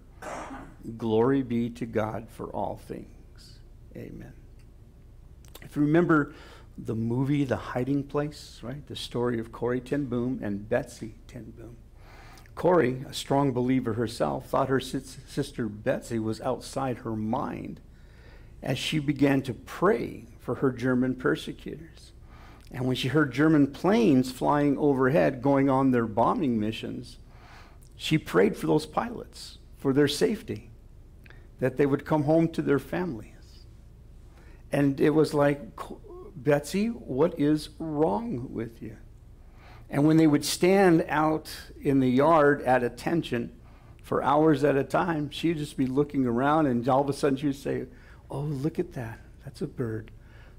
Glory 0.97 1.43
be 1.43 1.69
to 1.71 1.85
God 1.85 2.27
for 2.29 2.47
all 2.47 2.77
things. 2.77 3.59
Amen. 3.95 4.33
If 5.61 5.75
you 5.75 5.81
remember 5.81 6.33
the 6.77 6.95
movie 6.95 7.43
The 7.43 7.55
Hiding 7.55 8.03
Place, 8.03 8.59
right? 8.63 8.85
The 8.87 8.95
story 8.95 9.39
of 9.39 9.51
Corrie 9.51 9.79
ten 9.79 10.05
Boom 10.05 10.39
and 10.41 10.67
Betsy 10.67 11.15
ten 11.27 11.53
Boom. 11.57 11.77
Corrie, 12.55 13.03
a 13.07 13.13
strong 13.13 13.51
believer 13.51 13.93
herself, 13.93 14.47
thought 14.47 14.69
her 14.69 14.79
sister 14.79 15.67
Betsy 15.67 16.19
was 16.19 16.39
outside 16.41 16.99
her 16.99 17.15
mind 17.15 17.79
as 18.61 18.77
she 18.77 18.99
began 18.99 19.41
to 19.41 19.53
pray 19.53 20.25
for 20.39 20.55
her 20.55 20.71
German 20.71 21.15
persecutors. 21.15 22.11
And 22.71 22.85
when 22.85 22.95
she 22.95 23.09
heard 23.09 23.33
German 23.33 23.67
planes 23.67 24.31
flying 24.31 24.77
overhead 24.77 25.41
going 25.41 25.69
on 25.69 25.91
their 25.91 26.07
bombing 26.07 26.59
missions, 26.59 27.17
she 27.95 28.17
prayed 28.17 28.57
for 28.57 28.67
those 28.67 28.85
pilots, 28.85 29.57
for 29.77 29.93
their 29.93 30.07
safety, 30.07 30.71
that 31.59 31.77
they 31.77 31.85
would 31.85 32.05
come 32.05 32.23
home 32.23 32.47
to 32.49 32.61
their 32.61 32.79
families. 32.79 33.29
And 34.71 34.99
it 34.99 35.11
was 35.11 35.33
like, 35.33 35.61
Betsy, 36.35 36.87
what 36.87 37.39
is 37.39 37.69
wrong 37.77 38.51
with 38.51 38.81
you? 38.81 38.97
And 39.93 40.07
when 40.07 40.17
they 40.17 40.25
would 40.25 40.43
stand 40.43 41.05
out 41.07 41.55
in 41.79 41.99
the 41.99 42.09
yard 42.09 42.63
at 42.63 42.83
attention, 42.83 43.51
For 44.01 44.21
hours 44.21 44.65
at 44.65 44.75
a 44.75 44.83
time, 44.83 45.29
she'd 45.29 45.59
just 45.59 45.77
be 45.77 45.85
looking 45.85 46.25
around, 46.25 46.65
and 46.65 46.89
all 46.89 47.01
of 47.01 47.09
a 47.09 47.13
sudden 47.13 47.37
she 47.37 47.45
would 47.45 47.55
say, 47.55 47.85
Oh, 48.29 48.41
look 48.41 48.79
at 48.79 48.93
that. 48.93 49.19
That's 49.45 49.61
a 49.61 49.67
bird. 49.67 50.11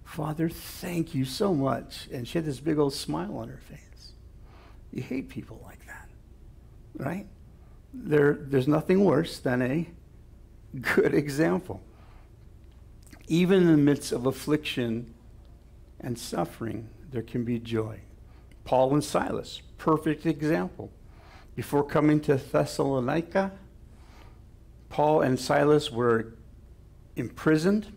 Father, 0.04 0.48
thank 0.48 1.14
you 1.14 1.24
so 1.24 1.52
much. 1.52 2.08
And 2.12 2.26
she 2.26 2.38
had 2.38 2.46
this 2.46 2.60
big 2.60 2.78
old 2.78 2.94
smile 2.94 3.36
on 3.36 3.48
her 3.48 3.58
face. 3.68 4.12
You 4.92 5.02
hate 5.02 5.28
people 5.28 5.60
like 5.64 5.84
that, 5.86 6.08
right? 6.96 7.26
There, 7.92 8.38
there's 8.40 8.68
nothing 8.68 9.04
worse 9.04 9.40
than 9.40 9.60
a 9.60 9.88
good 10.80 11.12
example. 11.12 11.82
Even 13.26 13.62
in 13.62 13.66
the 13.66 13.76
midst 13.76 14.12
of 14.12 14.26
affliction 14.26 15.12
and 16.00 16.16
suffering, 16.16 16.88
there 17.10 17.22
can 17.22 17.44
be 17.44 17.58
joy. 17.58 18.00
Paul 18.64 18.94
and 18.94 19.04
Silas, 19.04 19.62
perfect 19.78 20.26
example. 20.26 20.90
Before 21.54 21.84
coming 21.84 22.20
to 22.22 22.36
Thessalonica, 22.36 23.52
Paul 24.88 25.20
and 25.20 25.38
Silas 25.38 25.90
were 25.90 26.34
imprisoned 27.16 27.92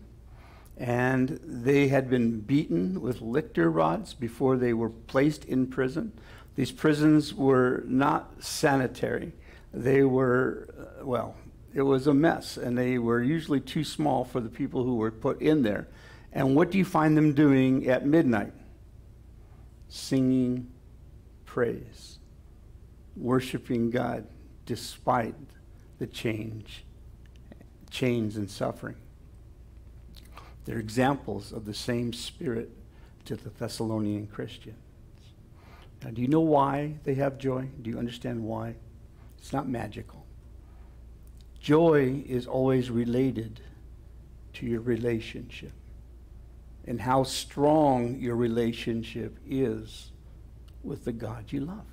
and 0.78 1.40
they 1.42 1.88
had 1.88 2.08
been 2.08 2.40
beaten 2.40 3.00
with 3.00 3.20
lictor 3.20 3.70
rods 3.70 4.14
before 4.14 4.56
they 4.56 4.72
were 4.72 4.90
placed 4.90 5.44
in 5.44 5.66
prison. 5.66 6.12
These 6.54 6.70
prisons 6.72 7.34
were 7.34 7.82
not 7.86 8.42
sanitary. 8.42 9.32
They 9.74 10.04
were, 10.04 10.68
uh, 11.00 11.04
well, 11.04 11.34
it 11.74 11.82
was 11.82 12.06
a 12.06 12.14
mess, 12.14 12.56
and 12.56 12.78
they 12.78 12.98
were 12.98 13.20
usually 13.20 13.60
too 13.60 13.84
small 13.84 14.24
for 14.24 14.40
the 14.40 14.48
people 14.48 14.84
who 14.84 14.96
were 14.96 15.10
put 15.10 15.42
in 15.42 15.62
there. 15.62 15.88
And 16.32 16.54
what 16.54 16.70
do 16.70 16.78
you 16.78 16.84
find 16.84 17.16
them 17.16 17.32
doing 17.32 17.88
at 17.88 18.06
midnight? 18.06 18.52
Singing 19.88 20.70
praise, 21.44 22.18
worshiping 23.16 23.90
God 23.90 24.26
despite 24.66 25.34
the 25.98 26.06
change, 26.06 26.84
chains 27.90 28.36
and 28.36 28.50
suffering. 28.50 28.96
They're 30.64 30.78
examples 30.78 31.52
of 31.52 31.64
the 31.64 31.72
same 31.72 32.12
spirit 32.12 32.70
to 33.24 33.36
the 33.36 33.48
Thessalonian 33.48 34.26
Christians. 34.26 34.76
Now, 36.02 36.10
do 36.10 36.20
you 36.20 36.28
know 36.28 36.40
why 36.40 36.94
they 37.04 37.14
have 37.14 37.38
joy? 37.38 37.68
Do 37.82 37.90
you 37.90 37.98
understand 37.98 38.44
why? 38.44 38.74
It's 39.38 39.52
not 39.52 39.68
magical. 39.68 40.26
Joy 41.58 42.22
is 42.26 42.46
always 42.46 42.90
related 42.90 43.60
to 44.54 44.66
your 44.66 44.80
relationship 44.80 45.72
and 46.88 47.02
how 47.02 47.22
strong 47.22 48.18
your 48.18 48.34
relationship 48.34 49.38
is 49.46 50.10
with 50.82 51.04
the 51.04 51.12
God 51.12 51.52
you 51.52 51.60
love. 51.60 51.84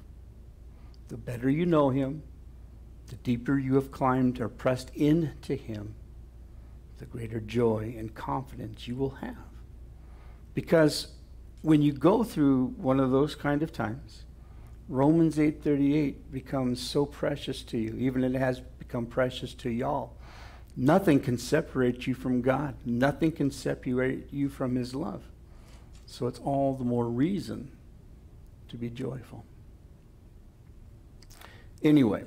The 1.09 1.17
better 1.17 1.49
you 1.49 1.65
know 1.65 1.89
Him, 1.89 2.23
the 3.07 3.17
deeper 3.17 3.59
you 3.59 3.75
have 3.75 3.91
climbed 3.91 4.39
or 4.39 4.47
pressed 4.47 4.89
into 4.95 5.55
Him, 5.55 5.95
the 6.97 7.05
greater 7.05 7.41
joy 7.41 7.93
and 7.97 8.15
confidence 8.15 8.87
you 8.87 8.95
will 8.95 9.15
have. 9.15 9.35
Because 10.53 11.09
when 11.61 11.81
you 11.81 11.91
go 11.91 12.23
through 12.23 12.67
one 12.77 13.01
of 13.01 13.11
those 13.11 13.35
kind 13.35 13.61
of 13.63 13.73
times, 13.73 14.23
Romans 14.87 15.37
8:38 15.37 16.31
becomes 16.31 16.79
so 16.79 17.05
precious 17.05 17.63
to 17.63 17.77
you, 17.77 17.97
even 17.97 18.23
it 18.23 18.33
has 18.35 18.61
become 18.79 19.07
precious 19.07 19.53
to 19.55 19.69
y'all. 19.69 20.14
Nothing 20.77 21.19
can 21.19 21.37
separate 21.37 22.05
you 22.05 22.13
from 22.13 22.41
God. 22.41 22.75
Nothing 22.85 23.31
can 23.31 23.51
separate 23.51 24.31
you 24.31 24.49
from 24.49 24.75
his 24.75 24.93
love. 24.93 25.23
So 26.05 26.27
it's 26.27 26.39
all 26.39 26.75
the 26.75 26.83
more 26.83 27.07
reason 27.07 27.71
to 28.69 28.77
be 28.77 28.89
joyful. 28.89 29.45
Anyway, 31.81 32.25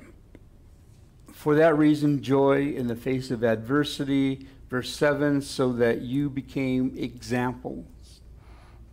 for 1.31 1.55
that 1.55 1.77
reason, 1.77 2.21
joy 2.21 2.73
in 2.73 2.87
the 2.87 2.95
face 2.95 3.29
of 3.29 3.43
adversity, 3.43 4.47
Verse 4.69 4.95
7 4.95 5.41
so 5.41 5.73
that 5.73 6.01
you 6.01 6.29
became 6.29 6.93
examples 6.95 8.21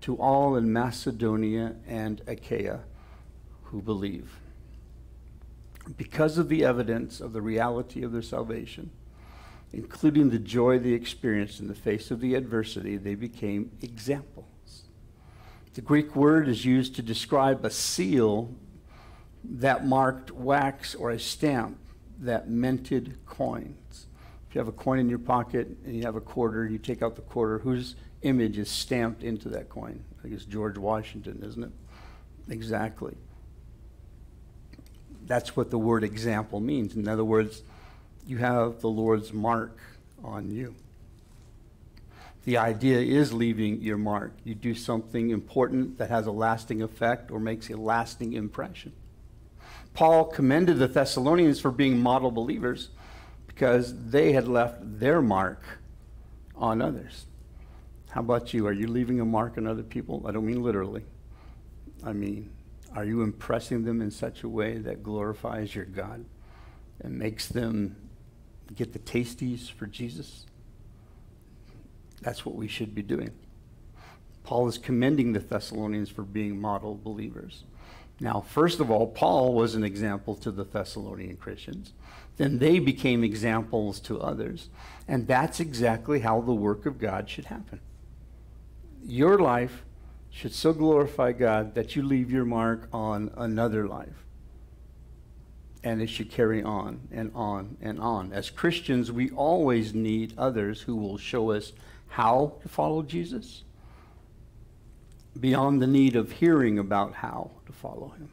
to 0.00 0.16
all 0.16 0.56
in 0.56 0.72
Macedonia 0.72 1.76
and 1.86 2.22
Achaia 2.26 2.80
who 3.64 3.82
believe. 3.82 4.40
Because 5.96 6.38
of 6.38 6.48
the 6.48 6.64
evidence 6.64 7.20
of 7.20 7.32
the 7.34 7.42
reality 7.42 8.02
of 8.02 8.12
their 8.12 8.22
salvation, 8.22 8.90
including 9.76 10.30
the 10.30 10.38
joy 10.38 10.78
they 10.78 10.92
experienced 10.92 11.60
in 11.60 11.68
the 11.68 11.74
face 11.74 12.10
of 12.10 12.20
the 12.20 12.34
adversity, 12.34 12.96
they 12.96 13.14
became 13.14 13.70
examples. 13.82 14.84
The 15.74 15.82
Greek 15.82 16.16
word 16.16 16.48
is 16.48 16.64
used 16.64 16.96
to 16.96 17.02
describe 17.02 17.62
a 17.62 17.70
seal 17.70 18.54
that 19.44 19.86
marked 19.86 20.30
wax 20.30 20.94
or 20.94 21.10
a 21.10 21.18
stamp 21.18 21.78
that 22.20 22.48
minted 22.48 23.18
coins 23.26 24.06
If 24.48 24.54
you 24.54 24.58
have 24.60 24.68
a 24.68 24.72
coin 24.72 24.98
in 24.98 25.10
your 25.10 25.18
pocket 25.18 25.68
and 25.84 25.94
you 25.94 26.02
have 26.04 26.16
a 26.16 26.22
quarter, 26.22 26.66
you 26.66 26.78
take 26.78 27.02
out 27.02 27.14
the 27.14 27.20
quarter, 27.20 27.58
whose 27.58 27.96
image 28.22 28.56
is 28.56 28.70
stamped 28.70 29.22
into 29.22 29.50
that 29.50 29.68
coin? 29.68 30.02
I 30.18 30.22
think 30.22 30.34
it's 30.34 30.46
George 30.46 30.78
Washington, 30.78 31.42
isn't 31.44 31.62
it? 31.62 31.72
Exactly. 32.48 33.14
That's 35.26 35.54
what 35.54 35.70
the 35.70 35.78
word 35.78 36.02
example 36.02 36.60
means. 36.60 36.96
In 36.96 37.06
other 37.06 37.24
words, 37.24 37.62
you 38.26 38.38
have 38.38 38.80
the 38.80 38.88
Lord's 38.88 39.32
mark 39.32 39.78
on 40.22 40.50
you. 40.50 40.74
The 42.44 42.58
idea 42.58 42.98
is 42.98 43.32
leaving 43.32 43.82
your 43.82 43.98
mark. 43.98 44.32
You 44.44 44.54
do 44.54 44.74
something 44.74 45.30
important 45.30 45.98
that 45.98 46.10
has 46.10 46.26
a 46.26 46.32
lasting 46.32 46.82
effect 46.82 47.30
or 47.30 47.40
makes 47.40 47.70
a 47.70 47.76
lasting 47.76 48.34
impression. 48.34 48.92
Paul 49.94 50.26
commended 50.26 50.78
the 50.78 50.86
Thessalonians 50.86 51.58
for 51.58 51.70
being 51.70 52.00
model 52.00 52.30
believers 52.30 52.90
because 53.46 54.10
they 54.10 54.32
had 54.32 54.46
left 54.46 55.00
their 55.00 55.22
mark 55.22 55.62
on 56.54 56.82
others. 56.82 57.26
How 58.10 58.20
about 58.20 58.54
you? 58.54 58.66
Are 58.66 58.72
you 58.72 58.86
leaving 58.86 59.20
a 59.20 59.24
mark 59.24 59.58
on 59.58 59.66
other 59.66 59.82
people? 59.82 60.24
I 60.26 60.32
don't 60.32 60.46
mean 60.46 60.62
literally. 60.62 61.04
I 62.04 62.12
mean, 62.12 62.50
are 62.94 63.04
you 63.04 63.22
impressing 63.22 63.84
them 63.84 64.00
in 64.00 64.10
such 64.10 64.42
a 64.42 64.48
way 64.48 64.78
that 64.78 65.02
glorifies 65.02 65.74
your 65.74 65.84
God 65.84 66.24
and 67.00 67.18
makes 67.18 67.48
them 67.48 67.96
get 68.74 68.92
the 68.92 68.98
tasties 68.98 69.70
for 69.70 69.86
Jesus? 69.86 70.46
That's 72.22 72.44
what 72.44 72.54
we 72.54 72.68
should 72.68 72.94
be 72.94 73.02
doing. 73.02 73.30
Paul 74.44 74.68
is 74.68 74.78
commending 74.78 75.32
the 75.32 75.40
Thessalonians 75.40 76.08
for 76.08 76.22
being 76.22 76.60
model 76.60 76.98
believers. 77.02 77.64
Now, 78.20 78.40
first 78.40 78.80
of 78.80 78.90
all, 78.90 79.06
Paul 79.08 79.54
was 79.54 79.74
an 79.74 79.84
example 79.84 80.34
to 80.36 80.50
the 80.50 80.64
Thessalonian 80.64 81.36
Christians. 81.36 81.92
Then 82.36 82.58
they 82.58 82.78
became 82.78 83.24
examples 83.24 84.00
to 84.00 84.20
others. 84.20 84.68
And 85.06 85.26
that's 85.26 85.60
exactly 85.60 86.20
how 86.20 86.40
the 86.40 86.54
work 86.54 86.86
of 86.86 86.98
God 86.98 87.28
should 87.28 87.46
happen. 87.46 87.80
Your 89.04 89.38
life 89.38 89.84
should 90.30 90.54
so 90.54 90.72
glorify 90.72 91.32
God 91.32 91.74
that 91.74 91.96
you 91.96 92.02
leave 92.02 92.30
your 92.30 92.44
mark 92.44 92.88
on 92.92 93.30
another 93.36 93.86
life. 93.86 94.25
And 95.86 96.02
it 96.02 96.08
should 96.08 96.32
carry 96.32 96.64
on 96.64 97.06
and 97.12 97.30
on 97.32 97.76
and 97.80 98.00
on. 98.00 98.32
As 98.32 98.50
Christians, 98.50 99.12
we 99.12 99.30
always 99.30 99.94
need 99.94 100.34
others 100.36 100.80
who 100.80 100.96
will 100.96 101.16
show 101.16 101.52
us 101.52 101.72
how 102.08 102.54
to 102.62 102.68
follow 102.68 103.04
Jesus 103.04 103.62
beyond 105.38 105.80
the 105.80 105.86
need 105.86 106.16
of 106.16 106.32
hearing 106.32 106.76
about 106.76 107.14
how 107.14 107.52
to 107.66 107.72
follow 107.72 108.08
him. 108.18 108.30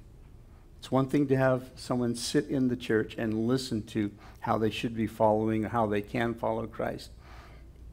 It's 0.79 0.91
one 0.91 1.05
thing 1.05 1.27
to 1.27 1.37
have 1.37 1.69
someone 1.75 2.15
sit 2.15 2.47
in 2.47 2.69
the 2.69 2.75
church 2.75 3.13
and 3.19 3.47
listen 3.47 3.83
to 3.83 4.09
how 4.39 4.57
they 4.57 4.71
should 4.71 4.95
be 4.95 5.05
following 5.05 5.63
or 5.63 5.69
how 5.69 5.85
they 5.85 6.01
can 6.01 6.33
follow 6.33 6.65
Christ, 6.65 7.11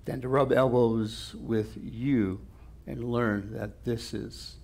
than 0.07 0.23
to 0.23 0.29
rub 0.29 0.53
elbows 0.53 1.35
with 1.39 1.77
you 1.77 2.41
and 2.87 3.13
learn 3.13 3.53
that 3.53 3.85
this 3.85 4.15
is 4.15 4.57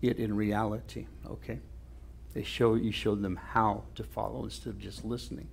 it 0.00 0.18
in 0.18 0.36
reality, 0.36 1.08
okay? 1.28 1.58
They 2.34 2.42
show 2.42 2.74
you 2.74 2.92
showed 2.92 3.22
them 3.22 3.36
how 3.36 3.84
to 3.94 4.02
follow 4.02 4.44
instead 4.44 4.70
of 4.70 4.78
just 4.78 5.04
listening. 5.04 5.48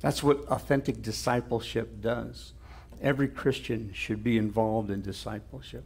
That's 0.00 0.22
what 0.22 0.44
authentic 0.48 1.00
discipleship 1.00 2.00
does. 2.00 2.52
Every 3.00 3.28
Christian 3.28 3.92
should 3.94 4.24
be 4.24 4.36
involved 4.36 4.90
in 4.90 5.02
discipleship. 5.02 5.84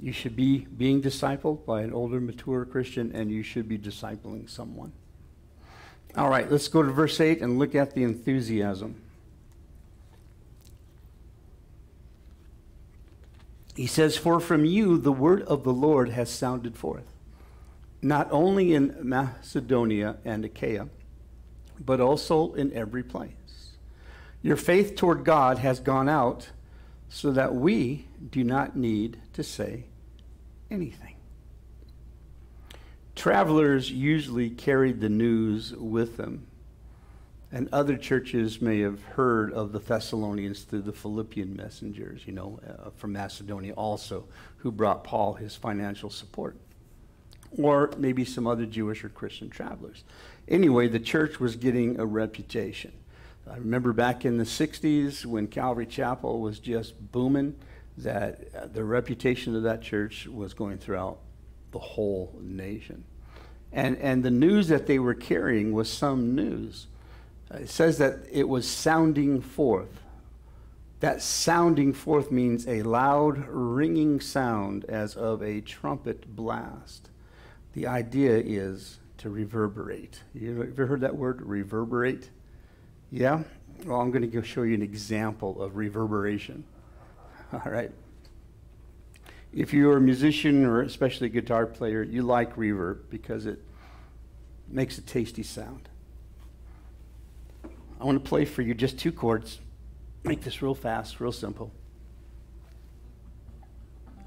You 0.00 0.12
should 0.12 0.36
be 0.36 0.66
being 0.76 1.02
discipled 1.02 1.64
by 1.64 1.82
an 1.82 1.92
older, 1.92 2.20
mature 2.20 2.64
Christian, 2.64 3.12
and 3.14 3.30
you 3.30 3.42
should 3.42 3.68
be 3.68 3.78
discipling 3.78 4.48
someone. 4.48 4.92
All 6.16 6.30
right, 6.30 6.50
let's 6.50 6.68
go 6.68 6.82
to 6.82 6.90
verse 6.90 7.20
8 7.20 7.42
and 7.42 7.58
look 7.58 7.74
at 7.74 7.94
the 7.94 8.02
enthusiasm. 8.02 9.02
He 13.74 13.86
says, 13.86 14.16
For 14.16 14.40
from 14.40 14.64
you 14.64 14.96
the 14.96 15.12
word 15.12 15.42
of 15.42 15.62
the 15.62 15.72
Lord 15.72 16.08
has 16.10 16.30
sounded 16.30 16.76
forth, 16.76 17.06
not 18.02 18.28
only 18.30 18.74
in 18.74 18.96
Macedonia 19.02 20.18
and 20.24 20.44
Achaia, 20.44 20.88
but 21.80 22.00
also 22.00 22.54
in 22.54 22.72
every 22.72 23.02
place. 23.02 23.32
Your 24.42 24.56
faith 24.56 24.96
toward 24.96 25.24
God 25.24 25.58
has 25.58 25.80
gone 25.80 26.08
out 26.08 26.50
so 27.08 27.32
that 27.32 27.54
we 27.54 28.06
do 28.30 28.44
not 28.44 28.76
need 28.76 29.20
to 29.34 29.42
say 29.42 29.86
anything. 30.70 31.16
Travelers 33.14 33.90
usually 33.90 34.50
carried 34.50 35.00
the 35.00 35.08
news 35.08 35.72
with 35.74 36.16
them 36.16 36.46
And 37.52 37.68
other 37.72 37.96
churches 37.96 38.60
may 38.60 38.80
have 38.80 39.02
heard 39.02 39.52
of 39.52 39.72
the 39.72 39.78
Thessalonians 39.78 40.62
through 40.64 40.82
the 40.82 40.92
Philippian 40.92 41.56
messengers, 41.56 42.26
you 42.26 42.32
know, 42.32 42.60
uh, 42.68 42.90
from 42.96 43.12
Macedonia 43.12 43.72
also, 43.74 44.26
who 44.58 44.72
brought 44.72 45.04
Paul 45.04 45.34
his 45.34 45.54
financial 45.56 46.10
support. 46.10 46.56
Or 47.58 47.90
maybe 47.96 48.24
some 48.24 48.46
other 48.46 48.66
Jewish 48.66 49.04
or 49.04 49.08
Christian 49.08 49.50
travelers. 49.50 50.04
Anyway, 50.48 50.88
the 50.88 51.00
church 51.00 51.40
was 51.40 51.56
getting 51.56 51.98
a 51.98 52.06
reputation. 52.06 52.92
I 53.48 53.56
remember 53.56 53.92
back 53.92 54.24
in 54.24 54.38
the 54.38 54.44
60s 54.44 55.24
when 55.24 55.46
Calvary 55.46 55.86
Chapel 55.86 56.40
was 56.40 56.58
just 56.58 57.12
booming, 57.12 57.54
that 57.98 58.48
uh, 58.54 58.66
the 58.66 58.84
reputation 58.84 59.56
of 59.56 59.62
that 59.62 59.82
church 59.82 60.26
was 60.26 60.52
going 60.52 60.78
throughout 60.78 61.18
the 61.72 61.78
whole 61.78 62.34
nation. 62.40 63.04
And, 63.72 63.96
and 63.98 64.22
the 64.22 64.30
news 64.30 64.68
that 64.68 64.86
they 64.86 64.98
were 64.98 65.14
carrying 65.14 65.72
was 65.72 65.88
some 65.88 66.34
news. 66.34 66.86
Uh, 67.52 67.58
it 67.58 67.70
says 67.70 67.98
that 67.98 68.18
it 68.30 68.48
was 68.48 68.68
sounding 68.68 69.40
forth. 69.40 70.00
That 71.00 71.22
sounding 71.22 71.92
forth 71.92 72.30
means 72.30 72.66
a 72.66 72.82
loud, 72.82 73.46
ringing 73.48 74.20
sound 74.20 74.84
as 74.86 75.14
of 75.14 75.42
a 75.42 75.60
trumpet 75.60 76.34
blast. 76.34 77.10
The 77.76 77.86
idea 77.86 78.38
is 78.38 79.00
to 79.18 79.28
reverberate. 79.28 80.22
You 80.32 80.62
ever 80.62 80.86
heard 80.86 81.02
that 81.02 81.14
word, 81.14 81.42
reverberate? 81.42 82.30
Yeah? 83.10 83.42
Well, 83.84 84.00
I'm 84.00 84.10
going 84.10 84.28
to 84.30 84.42
show 84.42 84.62
you 84.62 84.74
an 84.74 84.80
example 84.80 85.60
of 85.60 85.76
reverberation. 85.76 86.64
All 87.52 87.70
right. 87.70 87.92
If 89.52 89.74
you're 89.74 89.98
a 89.98 90.00
musician 90.00 90.64
or 90.64 90.80
especially 90.80 91.26
a 91.26 91.30
guitar 91.30 91.66
player, 91.66 92.02
you 92.02 92.22
like 92.22 92.56
reverb 92.56 93.10
because 93.10 93.44
it 93.44 93.62
makes 94.68 94.96
a 94.96 95.02
tasty 95.02 95.42
sound. 95.42 95.90
I 98.00 98.04
want 98.04 98.24
to 98.24 98.26
play 98.26 98.46
for 98.46 98.62
you 98.62 98.72
just 98.72 98.98
two 98.98 99.12
chords. 99.12 99.60
Make 100.24 100.40
this 100.40 100.62
real 100.62 100.74
fast, 100.74 101.20
real 101.20 101.30
simple. 101.30 101.70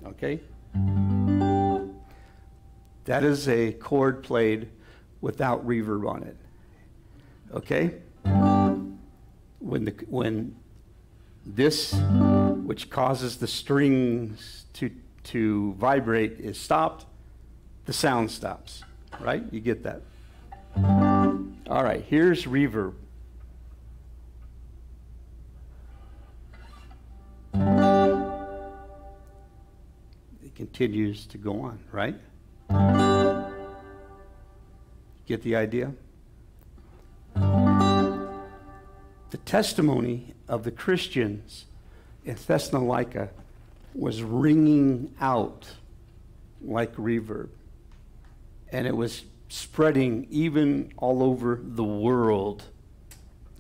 Okay? 0.06 0.40
That 3.10 3.24
is 3.24 3.50
a 3.50 3.72
chord 3.72 4.22
played 4.22 4.70
without 5.20 5.66
reverb 5.66 6.08
on 6.08 6.22
it. 6.22 6.38
Okay? 7.52 7.96
When, 9.58 9.86
the, 9.86 9.96
when 10.08 10.56
this, 11.44 11.96
which 11.96 12.92
causes 12.92 13.38
the 13.38 13.48
strings 13.48 14.66
to, 14.74 14.92
to 15.24 15.74
vibrate, 15.80 16.40
is 16.40 16.60
stopped, 16.60 17.08
the 17.86 17.94
sound 17.94 18.30
stops. 18.30 18.84
Right? 19.20 19.44
You 19.50 19.60
get 19.60 19.82
that? 19.86 20.04
All 20.78 21.84
right, 21.84 22.06
here's 22.08 22.46
reverb. 22.46 22.94
It 30.46 30.54
continues 30.54 31.26
to 31.26 31.40
go 31.40 31.62
on, 31.62 31.80
right? 31.92 32.14
Get 35.30 35.44
the 35.44 35.56
idea? 35.56 35.94
The 37.36 38.28
testimony 39.46 40.34
of 40.48 40.64
the 40.64 40.72
Christians 40.72 41.66
in 42.26 42.34
Thessalonica 42.34 43.30
was 43.94 44.24
ringing 44.24 45.14
out 45.22 45.68
like 46.64 46.96
reverb. 46.96 47.50
And 48.72 48.88
it 48.88 48.98
was 48.98 49.22
spreading 49.50 50.26
even 50.32 50.94
all 50.98 51.22
over 51.22 51.60
the 51.62 51.84
world, 51.84 52.64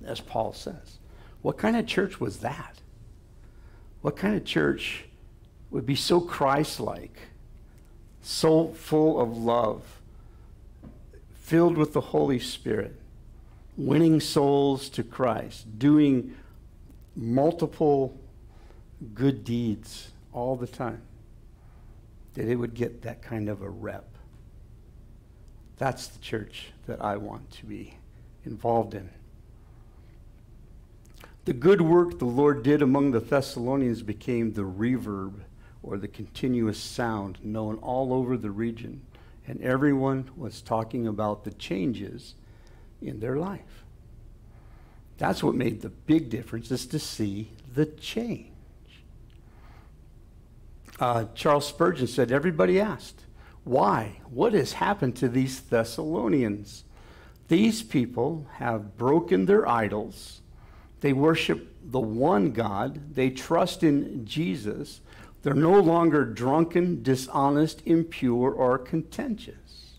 as 0.04 0.20
Paul 0.20 0.54
says. 0.54 0.98
What 1.44 1.60
kind 1.60 1.76
of 1.76 1.86
church 1.86 2.20
was 2.20 2.40
that? 2.40 2.80
What 4.02 4.18
kind 4.18 4.36
of 4.36 4.44
church 4.44 5.06
would 5.70 5.86
be 5.86 5.94
so 5.94 6.20
Christ 6.20 6.80
like, 6.80 7.20
so 8.24 8.70
full 8.70 9.22
of 9.22 9.38
love, 9.38 9.99
filled 11.50 11.78
with 11.78 11.94
the 11.94 12.02
Holy 12.02 12.38
Spirit, 12.38 12.96
winning 13.76 14.20
souls 14.20 14.88
to 14.88 15.02
Christ, 15.02 15.80
doing 15.80 16.36
multiple 17.16 18.16
good 19.16 19.44
deeds 19.44 20.12
all 20.32 20.56
the 20.56 20.68
time? 20.68 21.02
That 22.36 22.48
it 22.48 22.56
would 22.56 22.76
get 22.76 23.02
that 23.02 23.24
kind 23.24 23.50
of 23.50 23.64
a 23.64 23.70
rep. 23.70 24.06
That's 25.78 26.06
the 26.06 26.20
church 26.20 26.68
that 26.86 27.04
I 27.04 27.18
want 27.18 27.50
to 27.50 27.66
be 27.66 27.96
involved 28.46 28.94
in. 28.94 29.10
The 31.46 31.54
good 31.54 31.82
work 31.82 32.20
the 32.20 32.26
Lord 32.26 32.62
did 32.62 32.84
among 32.84 33.10
the 33.10 33.20
Thessalonians 33.20 34.04
became 34.04 34.54
the 34.54 34.62
reverb 34.62 35.34
or 35.82 35.98
the 35.98 36.08
continuous 36.08 36.78
sound 36.78 37.44
known 37.44 37.78
all 37.78 38.14
over 38.14 38.38
the 38.38 38.52
region, 38.52 39.02
and 39.50 39.60
everyone 39.64 40.30
was 40.38 40.62
talking 40.62 41.08
about 41.08 41.44
the 41.44 41.52
changes 41.52 42.36
in 43.02 43.20
their 43.20 43.36
life. 43.36 43.84
That's 45.18 45.42
what 45.42 45.56
made 45.56 45.82
the 45.82 45.90
big 45.90 46.30
difference 46.30 46.70
is 46.70 46.86
to 46.86 47.00
see 47.00 47.52
the 47.74 47.88
change. 47.88 48.52
Uh, 51.00 51.26
Charles 51.34 51.68
Spurgeon 51.68 52.06
said, 52.06 52.32
Everybody 52.32 52.80
asked, 52.80 53.24
why? 53.64 54.20
What 54.30 54.54
has 54.54 54.74
happened 54.74 55.16
to 55.18 55.28
these 55.28 55.60
Thessalonians? 55.62 56.84
These 57.48 57.82
people 57.82 58.46
have 58.58 58.98
broken 58.98 59.48
their 59.48 59.68
idols. 59.68 60.42
They 61.02 61.14
worship 61.14 61.76
the 61.84 62.00
one 62.00 62.52
God. 62.52 63.16
They 63.16 63.32
trust 63.32 63.84
in 63.84 64.26
Jesus. 64.26 65.02
They're 65.42 65.54
no 65.54 65.80
longer 65.80 66.26
drunken, 66.26 67.02
dishonest, 67.02 67.82
impure, 67.86 68.52
or 68.52 68.78
contentious. 68.78 69.96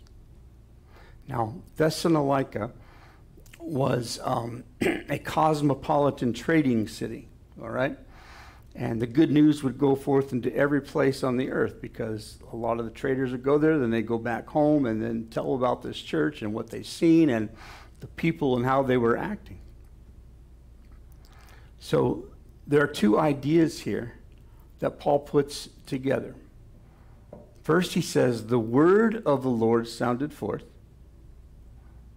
Now, 1.29 1.55
Thessalonica 1.77 2.73
was 3.59 4.19
um, 4.23 4.65
a 4.81 5.19
cosmopolitan 5.19 6.33
trading 6.33 6.89
city, 6.89 7.29
all 7.61 7.71
right? 7.71 7.97
And 8.75 9.01
the 9.01 9.07
good 9.07 9.31
news 9.31 9.63
would 9.63 9.79
go 9.79 9.97
forth 9.97 10.33
into 10.33 10.55
every 10.55 10.81
place 10.81 11.23
on 11.25 11.37
the 11.37 11.51
earth 11.51 11.81
because 11.81 12.39
a 12.53 12.57
lot 12.57 12.79
of 12.79 12.85
the 12.85 12.91
traders 12.91 13.33
would 13.33 13.43
go 13.43 13.59
there, 13.59 13.79
then 13.79 13.91
they 13.91 14.03
go 14.03 14.19
back 14.19 14.47
home 14.49 14.87
and 14.87 15.03
then 15.03 15.29
tell 15.31 15.55
about 15.55 15.83
this 15.83 16.01
church 16.01 16.43
and 16.43 16.53
what 16.53 16.71
they've 16.71 16.87
seen 16.87 17.31
and 17.31 17.49
the 18.01 18.07
people 18.07 18.57
and 18.57 18.65
how 18.65 18.83
they 18.83 18.97
were 18.97 19.17
acting. 19.17 19.61
So 21.79 22.27
there 22.67 22.83
are 22.83 22.87
two 22.87 23.19
ideas 23.19 23.81
here 23.81 24.20
that 24.81 24.99
Paul 24.99 25.21
puts 25.21 25.69
together. 25.87 26.35
First, 27.63 27.95
he 27.95 28.01
says, 28.01 28.47
The 28.47 28.59
word 28.59 29.23
of 29.25 29.43
the 29.43 29.51
Lord 29.51 29.87
sounded 29.87 30.33
forth. 30.33 30.65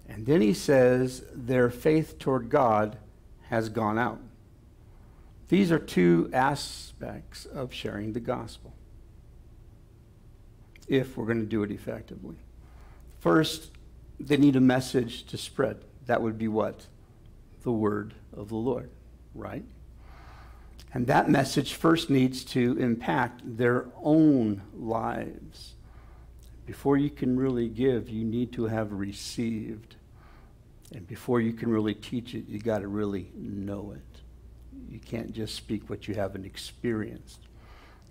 And 0.08 0.26
then 0.26 0.42
he 0.42 0.54
says, 0.54 1.24
Their 1.34 1.70
faith 1.70 2.18
toward 2.18 2.50
God 2.50 2.98
has 3.50 3.70
gone 3.70 4.00
out. 4.00 4.20
These 5.50 5.72
are 5.72 5.80
two 5.80 6.30
aspects 6.34 7.46
of 7.46 7.74
sharing 7.74 8.14
the 8.14 8.20
gospel 8.20 8.74
if 10.88 11.16
we're 11.18 11.26
going 11.26 11.40
to 11.40 11.46
do 11.46 11.64
it 11.64 11.72
effectively. 11.72 12.36
First, 13.20 13.72
they 14.20 14.38
need 14.38 14.56
a 14.56 14.62
message 14.62 15.26
to 15.28 15.38
spread. 15.38 15.78
That 16.08 16.22
would 16.22 16.38
be 16.38 16.48
what? 16.48 16.88
The 17.64 17.72
word 17.72 18.14
of 18.36 18.50
the 18.50 18.56
Lord, 18.56 18.90
right? 19.34 19.64
And 20.94 21.08
that 21.08 21.28
message 21.30 21.74
first 21.74 22.10
needs 22.10 22.44
to 22.46 22.78
impact 22.78 23.42
their 23.58 23.88
own 24.02 24.62
lives. 24.74 25.74
Before 26.68 26.98
you 26.98 27.10
can 27.10 27.38
really 27.38 27.68
give, 27.68 28.10
you 28.10 28.24
need 28.24 28.54
to 28.54 28.66
have 28.66 28.94
received. 28.94 29.96
And 30.94 31.08
before 31.08 31.42
you 31.42 31.54
can 31.54 31.72
really 31.72 31.96
teach 31.96 32.36
it, 32.36 32.48
you 32.48 32.60
got 32.60 32.80
to 32.80 32.88
really 32.88 33.32
know 33.36 33.94
it. 33.96 34.22
You 34.88 35.00
can't 35.00 35.34
just 35.34 35.56
speak 35.56 35.90
what 35.90 36.08
you 36.08 36.14
haven't 36.14 36.46
experienced. 36.46 37.40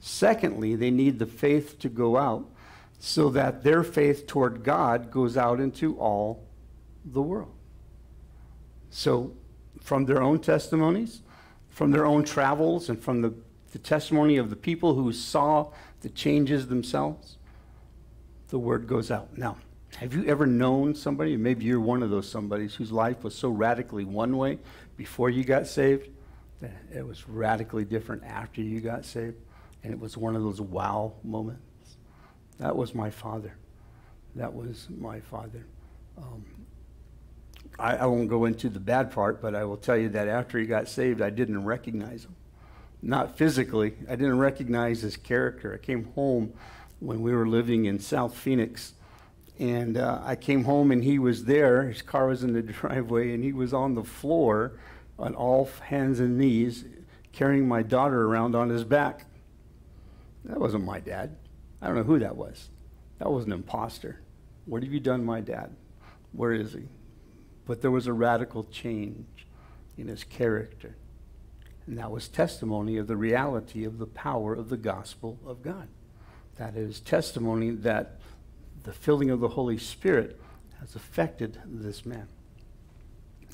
Secondly, 0.01 0.75
they 0.75 0.91
need 0.91 1.21
the 1.21 1.27
faith 1.27 1.79
to 1.79 1.89
go 1.89 2.17
out 2.17 2.51
so 2.99 3.31
that 3.31 3.63
their 3.63 3.85
faith 3.85 4.27
toward 4.27 4.65
God 4.65 5.13
goes 5.13 5.37
out 5.37 5.61
into 5.61 5.97
all 5.99 6.45
the 7.05 7.23
world. 7.23 7.55
So, 8.91 9.33
from 9.81 10.05
their 10.05 10.23
own 10.23 10.41
testimonies, 10.41 11.23
from 11.73 11.91
their 11.91 12.05
own 12.05 12.23
travels, 12.23 12.89
and 12.89 13.03
from 13.03 13.23
the, 13.23 13.35
the 13.73 13.79
testimony 13.79 14.37
of 14.37 14.51
the 14.51 14.57
people 14.57 14.95
who 14.95 15.13
saw 15.13 15.73
the 16.03 16.11
changes 16.11 16.69
themselves, 16.69 17.39
the 18.49 18.59
word 18.59 18.87
goes 18.87 19.11
out. 19.11 19.37
Now, 19.37 19.57
have 19.97 20.15
you 20.15 20.25
ever 20.27 20.47
known 20.47 20.95
somebody, 20.95 21.37
maybe 21.37 21.65
you're 21.65 21.81
one 21.81 22.03
of 22.03 22.11
those 22.11 22.29
somebodies 22.29 22.75
whose 22.75 22.93
life 22.93 23.25
was 23.25 23.35
so 23.35 23.49
radically 23.49 24.05
one 24.05 24.37
way 24.37 24.59
before 24.97 25.31
you 25.31 25.45
got 25.45 25.67
saved, 25.67 26.09
that 26.61 26.77
it 26.95 27.07
was 27.07 27.29
radically 27.29 27.85
different 27.85 28.23
after 28.25 28.61
you 28.61 28.81
got 28.81 29.05
saved, 29.05 29.37
and 29.83 29.93
it 29.93 29.99
was 29.99 30.17
one 30.17 30.37
of 30.37 30.43
those 30.43 30.61
wow 30.61 31.15
moments. 31.25 31.97
That 32.59 32.77
was 32.77 32.95
my 32.95 33.11
father. 33.11 33.55
That 34.35 34.53
was 34.53 34.89
my 34.91 35.21
father. 35.21 35.67
Um, 36.19 36.45
I, 37.83 37.97
I 37.97 38.07
won't 38.07 38.29
go 38.29 38.45
into 38.45 38.69
the 38.69 38.79
bad 38.79 39.11
part, 39.11 39.43
but 39.43 39.57
I 39.57 39.65
will 39.65 39.77
tell 39.77 39.97
you 39.97 40.09
that 40.11 40.29
after 40.29 40.57
he 40.57 40.67
got 40.67 40.89
saved, 40.89 41.21
I 41.21 41.31
didn't 41.31 41.65
recognize 41.65 42.25
him. 42.25 42.37
Not 43.03 43.37
physically, 43.37 43.95
I 44.09 44.15
didn't 44.15 44.39
recognize 44.39 45.01
his 45.03 45.17
character. 45.17 45.75
I 45.75 45.85
came 45.85 46.05
home 46.15 46.53
when 47.01 47.21
we 47.23 47.35
were 47.35 47.49
living 47.49 47.87
in 47.87 47.99
South 47.99 48.37
Phoenix, 48.37 48.93
and 49.59 49.97
uh, 49.99 50.21
I 50.23 50.37
came 50.37 50.63
home 50.63 50.93
and 50.93 51.03
he 51.03 51.19
was 51.19 51.45
there. 51.45 51.89
His 51.89 52.03
car 52.03 52.29
was 52.29 52.45
in 52.45 52.53
the 52.53 52.63
driveway, 52.63 53.35
and 53.35 53.43
he 53.43 53.53
was 53.53 53.75
on 53.75 53.97
the 53.97 54.05
floor 54.05 54.79
on 55.19 55.35
all 55.35 55.69
hands 55.89 56.21
and 56.21 56.39
knees, 56.39 56.85
carrying 57.33 57.67
my 57.67 57.83
daughter 57.83 58.27
around 58.27 58.55
on 58.55 58.69
his 58.69 58.85
back. 58.85 59.27
That 60.45 60.61
wasn't 60.61 60.85
my 60.85 61.01
dad. 61.01 61.37
I 61.81 61.89
don't 61.89 61.97
know 61.97 62.05
who 62.05 62.21
that 62.21 62.37
was. 62.37 62.71
That 63.19 63.31
was 63.31 63.45
an 63.45 63.53
imposter. 63.53 64.21
What 64.67 64.85
have 64.85 64.93
you 64.93 65.01
done, 65.01 65.25
my 65.25 65.41
dad? 65.41 65.75
Where 66.31 66.53
is 66.53 66.73
he? 66.75 66.89
But 67.67 67.81
there 67.81 67.91
was 67.91 68.07
a 68.07 68.13
radical 68.13 68.65
change 68.65 69.47
in 69.97 70.09
his 70.09 70.25
character. 70.25 70.97
And 71.87 71.99
that 71.99 72.11
was 72.11 72.29
testimony 72.29 72.97
of 72.97 73.07
the 73.07 73.17
reality 73.17 73.85
of 73.85 73.99
the 73.99 74.07
power 74.07 74.55
of 74.55 74.69
the 74.69 74.77
gospel 74.77 75.39
of 75.47 75.63
God. 75.63 75.89
That 76.57 76.77
is 76.77 77.01
testimony 77.01 77.71
that 77.71 78.21
the 78.85 78.93
filling 78.93 79.31
of 79.31 79.41
the 79.41 79.49
Holy 79.49 79.79
Spirit 79.79 80.41
has 80.81 80.95
affected 80.95 81.61
this 81.65 82.05
man. 82.05 82.29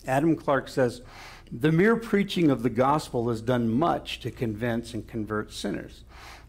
Adam 0.07 0.37
Clarke 0.37 0.69
says, 0.69 1.03
The 1.51 1.73
mere 1.73 1.97
preaching 1.97 2.51
of 2.51 2.63
the 2.63 2.71
gospel 2.71 3.29
has 3.29 3.41
done 3.41 3.71
much 3.71 4.21
to 4.21 4.31
convince 4.31 4.95
and 4.95 5.07
convert 5.07 5.53
sinners. 5.53 6.05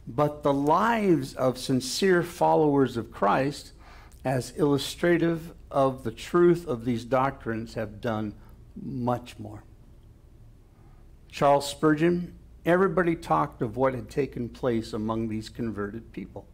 But 0.08 0.44
the 0.44 0.54
lives 0.54 1.34
of 1.36 1.58
sincere 1.58 2.24
followers 2.24 2.98
of 2.98 3.12
Christ, 3.12 3.74
as 4.26 4.52
illustrative 4.52 5.54
of 5.72 6.04
the 6.04 6.12
truth 6.12 6.68
of 6.68 6.86
these 6.86 7.06
doctrines, 7.06 7.76
have 7.76 8.02
done 8.02 8.34
much 8.76 9.38
more. 9.38 9.64
Charles 11.32 11.70
Spurgeon, 11.70 12.38
everybody 12.66 13.16
talked 13.16 13.62
of 13.62 13.78
what 13.78 13.94
had 13.94 14.10
taken 14.10 14.50
place 14.50 14.94
among 14.94 15.30
these 15.30 15.50
converted 15.50 16.12
people. 16.12 16.48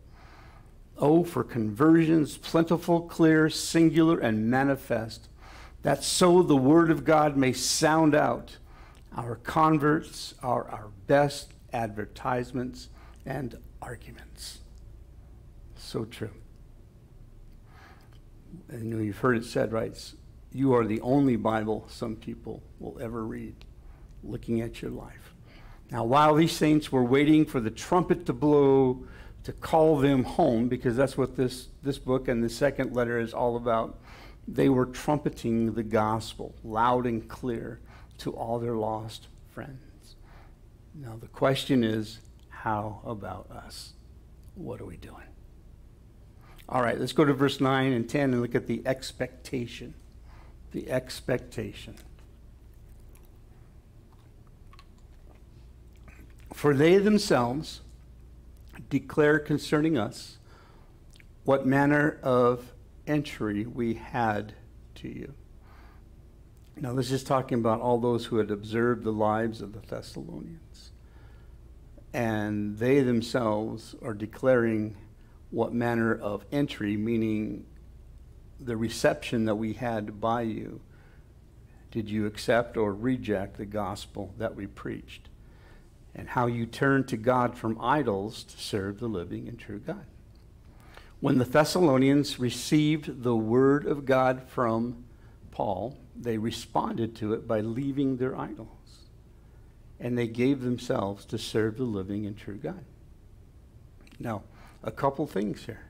Oh, 0.97 1.23
for 1.23 1.43
conversions 1.43 2.37
plentiful, 2.37 3.01
clear, 3.01 3.49
singular, 3.49 4.19
and 4.19 4.49
manifest, 4.49 5.27
that 5.81 6.03
so 6.03 6.41
the 6.41 6.55
word 6.55 6.89
of 6.89 7.05
God 7.05 7.37
may 7.37 7.53
sound 7.53 8.15
out. 8.15 8.57
Our 9.15 9.35
converts 9.35 10.33
are 10.41 10.67
our 10.69 10.89
best 11.07 11.53
advertisements 11.71 12.89
and 13.25 13.57
arguments. 13.81 14.59
So 15.75 16.05
true. 16.05 16.31
You 18.71 18.83
know, 18.83 18.97
you've 18.97 19.19
heard 19.19 19.37
it 19.37 19.45
said, 19.45 19.71
right? 19.71 20.13
You 20.51 20.73
are 20.73 20.85
the 20.85 21.01
only 21.01 21.35
Bible 21.35 21.85
some 21.89 22.15
people 22.15 22.63
will 22.79 22.97
ever 23.01 23.23
read, 23.25 23.55
looking 24.23 24.61
at 24.61 24.81
your 24.81 24.91
life. 24.91 25.33
Now, 25.91 26.03
while 26.03 26.35
these 26.35 26.51
saints 26.51 26.91
were 26.91 27.03
waiting 27.03 27.45
for 27.45 27.59
the 27.59 27.69
trumpet 27.69 28.25
to 28.25 28.33
blow 28.33 29.05
to 29.43 29.53
call 29.53 29.97
them 29.97 30.23
home, 30.23 30.67
because 30.67 30.95
that's 30.95 31.17
what 31.17 31.35
this, 31.35 31.67
this 31.83 31.99
book 31.99 32.27
and 32.27 32.43
the 32.43 32.49
second 32.49 32.95
letter 32.95 33.19
is 33.19 33.33
all 33.33 33.55
about, 33.55 33.99
they 34.47 34.69
were 34.69 34.87
trumpeting 34.87 35.73
the 35.73 35.83
gospel 35.83 36.55
loud 36.63 37.05
and 37.05 37.27
clear 37.27 37.79
to 38.17 38.31
all 38.31 38.57
their 38.57 38.75
lost 38.75 39.27
friends. 39.53 40.15
Now, 40.95 41.17
the 41.19 41.27
question 41.27 41.83
is 41.83 42.19
how 42.49 43.01
about 43.05 43.51
us? 43.51 43.93
What 44.55 44.81
are 44.81 44.85
we 44.85 44.97
doing? 44.97 45.34
All 46.67 46.81
right, 46.81 46.99
let's 46.99 47.13
go 47.13 47.25
to 47.25 47.33
verse 47.33 47.61
9 47.61 47.93
and 47.93 48.09
10 48.09 48.33
and 48.33 48.41
look 48.41 48.55
at 48.55 48.67
the 48.67 48.81
expectation. 48.85 49.93
The 50.71 50.89
expectation. 50.91 51.95
For 56.53 56.73
they 56.73 56.97
themselves 56.97 57.81
declare 58.89 59.39
concerning 59.39 59.97
us 59.97 60.37
what 61.43 61.65
manner 61.65 62.19
of 62.23 62.73
entry 63.05 63.65
we 63.65 63.93
had 63.93 64.53
to 64.95 65.07
you. 65.07 65.33
Now, 66.77 66.93
this 66.93 67.11
is 67.11 67.23
talking 67.23 67.59
about 67.59 67.79
all 67.79 67.99
those 67.99 68.25
who 68.25 68.37
had 68.37 68.51
observed 68.51 69.03
the 69.03 69.11
lives 69.11 69.61
of 69.61 69.73
the 69.73 69.79
Thessalonians 69.79 70.91
and 72.15 72.77
they 72.77 73.01
themselves 73.01 73.93
are 74.01 74.13
declaring 74.13 74.95
what 75.51 75.73
manner 75.73 76.13
of 76.13 76.45
entry, 76.51 76.97
meaning 76.97 77.65
the 78.59 78.77
reception 78.77 79.45
that 79.45 79.55
we 79.55 79.73
had 79.73 80.19
by 80.19 80.41
you. 80.41 80.81
Did 81.91 82.09
you 82.09 82.25
accept 82.25 82.77
or 82.77 82.93
reject 82.93 83.57
the 83.57 83.65
gospel 83.65 84.33
that 84.37 84.55
we 84.55 84.67
preached? 84.67 85.29
And 86.13 86.29
how 86.29 86.47
you 86.47 86.65
turned 86.65 87.07
to 87.09 87.17
God 87.17 87.57
from 87.57 87.79
idols 87.81 88.43
to 88.43 88.57
serve 88.57 88.99
the 88.99 89.07
living 89.07 89.47
and 89.47 89.59
true 89.59 89.79
God. 89.79 90.05
When 91.19 91.37
the 91.37 91.45
Thessalonians 91.45 92.39
received 92.39 93.23
the 93.23 93.35
word 93.35 93.85
of 93.85 94.05
God 94.05 94.43
from 94.47 95.05
Paul, 95.51 95.97
they 96.15 96.37
responded 96.37 97.15
to 97.17 97.33
it 97.33 97.47
by 97.47 97.61
leaving 97.61 98.17
their 98.17 98.37
idols 98.37 98.69
and 99.99 100.17
they 100.17 100.27
gave 100.27 100.61
themselves 100.61 101.25
to 101.25 101.37
serve 101.37 101.77
the 101.77 101.83
living 101.83 102.25
and 102.25 102.37
true 102.37 102.57
God. 102.57 102.83
Now, 104.19 104.43
a 104.85 104.91
couple 104.91 105.25
things 105.25 105.65
here. 105.65 105.81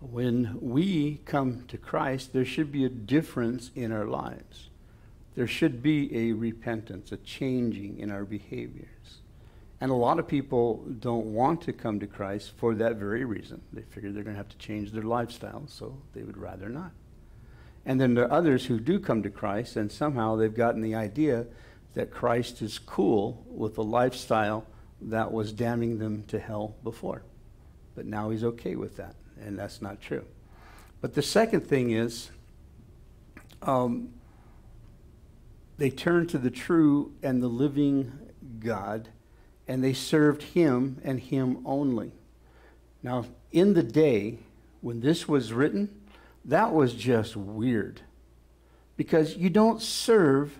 When 0.00 0.58
we 0.60 1.20
come 1.24 1.64
to 1.68 1.78
Christ, 1.78 2.32
there 2.32 2.44
should 2.44 2.70
be 2.70 2.84
a 2.84 2.90
difference 2.90 3.70
in 3.74 3.92
our 3.92 4.04
lives. 4.04 4.68
There 5.36 5.46
should 5.46 5.82
be 5.82 6.14
a 6.14 6.32
repentance, 6.32 7.12
a 7.12 7.16
changing 7.18 7.98
in 7.98 8.10
our 8.10 8.24
behaviors. 8.24 9.20
And 9.80 9.90
a 9.90 9.94
lot 9.94 10.18
of 10.18 10.26
people 10.26 10.84
don't 11.00 11.32
want 11.32 11.62
to 11.62 11.72
come 11.72 12.00
to 12.00 12.06
Christ 12.06 12.52
for 12.56 12.74
that 12.74 12.96
very 12.96 13.24
reason. 13.24 13.60
They 13.72 13.82
figure 13.82 14.10
they're 14.10 14.24
going 14.24 14.34
to 14.34 14.38
have 14.38 14.48
to 14.48 14.58
change 14.58 14.92
their 14.92 15.02
lifestyle, 15.02 15.64
so 15.66 15.96
they 16.14 16.22
would 16.22 16.38
rather 16.38 16.68
not. 16.68 16.92
And 17.84 18.00
then 18.00 18.14
there 18.14 18.24
are 18.24 18.32
others 18.32 18.66
who 18.66 18.80
do 18.80 18.98
come 18.98 19.22
to 19.22 19.30
Christ, 19.30 19.76
and 19.76 19.92
somehow 19.92 20.34
they've 20.34 20.52
gotten 20.52 20.80
the 20.80 20.94
idea 20.94 21.46
that 21.94 22.10
Christ 22.10 22.62
is 22.62 22.78
cool 22.78 23.44
with 23.48 23.78
a 23.78 23.82
lifestyle 23.82 24.66
that 25.00 25.30
was 25.30 25.52
damning 25.52 25.98
them 25.98 26.24
to 26.28 26.38
hell 26.38 26.74
before. 26.82 27.22
But 27.96 28.06
now 28.06 28.30
he's 28.30 28.44
okay 28.44 28.76
with 28.76 28.96
that, 28.98 29.16
and 29.40 29.58
that's 29.58 29.82
not 29.82 30.00
true. 30.00 30.24
But 31.00 31.14
the 31.14 31.22
second 31.22 31.62
thing 31.62 31.90
is, 31.90 32.30
um, 33.62 34.10
they 35.78 35.90
turned 35.90 36.28
to 36.30 36.38
the 36.38 36.50
true 36.50 37.12
and 37.22 37.42
the 37.42 37.48
living 37.48 38.12
God, 38.60 39.08
and 39.66 39.82
they 39.82 39.94
served 39.94 40.42
him 40.42 41.00
and 41.02 41.18
him 41.18 41.62
only. 41.66 42.12
Now, 43.02 43.24
in 43.50 43.74
the 43.74 43.82
day 43.82 44.38
when 44.80 45.00
this 45.00 45.26
was 45.26 45.52
written, 45.52 46.02
that 46.44 46.72
was 46.72 46.94
just 46.94 47.34
weird 47.36 48.02
because 48.96 49.36
you 49.36 49.50
don't 49.50 49.82
serve 49.82 50.58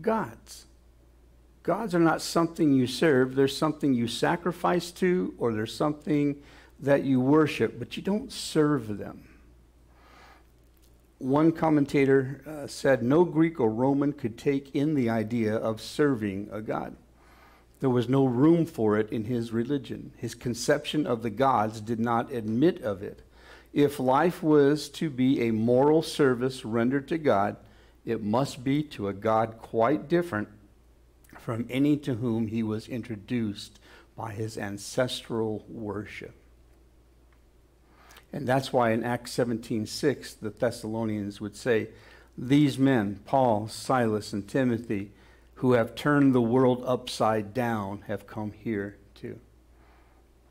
gods. 0.00 0.66
Gods 1.62 1.94
are 1.94 2.00
not 2.00 2.20
something 2.20 2.72
you 2.72 2.86
serve, 2.86 3.34
there's 3.34 3.56
something 3.56 3.94
you 3.94 4.08
sacrifice 4.08 4.90
to, 4.92 5.34
or 5.38 5.52
there's 5.52 5.74
something 5.74 6.42
that 6.82 7.04
you 7.04 7.20
worship, 7.20 7.78
but 7.78 7.96
you 7.96 8.02
don't 8.02 8.32
serve 8.32 8.98
them. 8.98 9.28
One 11.18 11.52
commentator 11.52 12.42
uh, 12.44 12.66
said 12.66 13.04
no 13.04 13.24
Greek 13.24 13.60
or 13.60 13.70
Roman 13.70 14.12
could 14.12 14.36
take 14.36 14.74
in 14.74 14.94
the 14.94 15.08
idea 15.08 15.54
of 15.54 15.80
serving 15.80 16.48
a 16.50 16.60
god. 16.60 16.96
There 17.78 17.90
was 17.90 18.08
no 18.08 18.24
room 18.24 18.66
for 18.66 18.98
it 18.98 19.10
in 19.10 19.24
his 19.24 19.52
religion. 19.52 20.12
His 20.16 20.34
conception 20.34 21.06
of 21.06 21.22
the 21.22 21.30
gods 21.30 21.80
did 21.80 22.00
not 22.00 22.32
admit 22.32 22.82
of 22.82 23.02
it. 23.02 23.22
If 23.72 24.00
life 24.00 24.42
was 24.42 24.88
to 24.90 25.08
be 25.08 25.42
a 25.42 25.52
moral 25.52 26.02
service 26.02 26.64
rendered 26.64 27.08
to 27.08 27.18
God, 27.18 27.56
it 28.04 28.22
must 28.22 28.64
be 28.64 28.82
to 28.84 29.08
a 29.08 29.12
God 29.12 29.58
quite 29.58 30.08
different 30.08 30.48
from 31.38 31.66
any 31.70 31.96
to 31.98 32.14
whom 32.14 32.48
he 32.48 32.62
was 32.62 32.88
introduced 32.88 33.78
by 34.16 34.32
his 34.32 34.58
ancestral 34.58 35.64
worship. 35.68 36.34
And 38.32 38.46
that's 38.46 38.72
why 38.72 38.92
in 38.92 39.04
Acts 39.04 39.32
17:6 39.32 40.34
the 40.34 40.50
Thessalonians 40.50 41.40
would 41.40 41.54
say, 41.54 41.90
"These 42.36 42.78
men, 42.78 43.20
Paul, 43.26 43.68
Silas, 43.68 44.32
and 44.32 44.48
Timothy, 44.48 45.12
who 45.56 45.72
have 45.72 45.94
turned 45.94 46.34
the 46.34 46.40
world 46.40 46.82
upside 46.86 47.52
down, 47.52 48.02
have 48.06 48.26
come 48.26 48.52
here 48.52 48.96
too." 49.14 49.38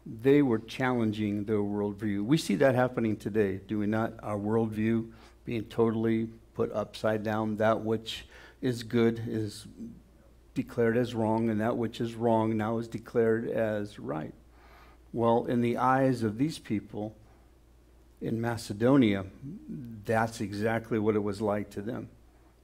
They 0.05 0.41
were 0.41 0.59
challenging 0.59 1.45
their 1.45 1.57
worldview. 1.57 2.23
We 2.23 2.37
see 2.37 2.55
that 2.55 2.75
happening 2.75 3.17
today, 3.17 3.61
do 3.67 3.79
we 3.79 3.87
not? 3.87 4.13
Our 4.21 4.37
worldview 4.37 5.11
being 5.45 5.65
totally 5.65 6.29
put 6.53 6.71
upside 6.71 7.23
down. 7.23 7.57
That 7.57 7.83
which 7.83 8.27
is 8.61 8.83
good 8.83 9.21
is 9.27 9.65
declared 10.53 10.97
as 10.97 11.15
wrong, 11.15 11.49
and 11.49 11.59
that 11.61 11.77
which 11.77 11.99
is 12.01 12.15
wrong 12.15 12.57
now 12.57 12.77
is 12.77 12.87
declared 12.87 13.47
as 13.47 13.99
right. 13.99 14.33
Well, 15.13 15.45
in 15.45 15.61
the 15.61 15.77
eyes 15.77 16.23
of 16.23 16.37
these 16.37 16.59
people 16.59 17.15
in 18.21 18.39
Macedonia, 18.39 19.25
that's 20.05 20.41
exactly 20.41 20.99
what 20.99 21.15
it 21.15 21.23
was 21.23 21.41
like 21.41 21.69
to 21.71 21.81
them. 21.81 22.09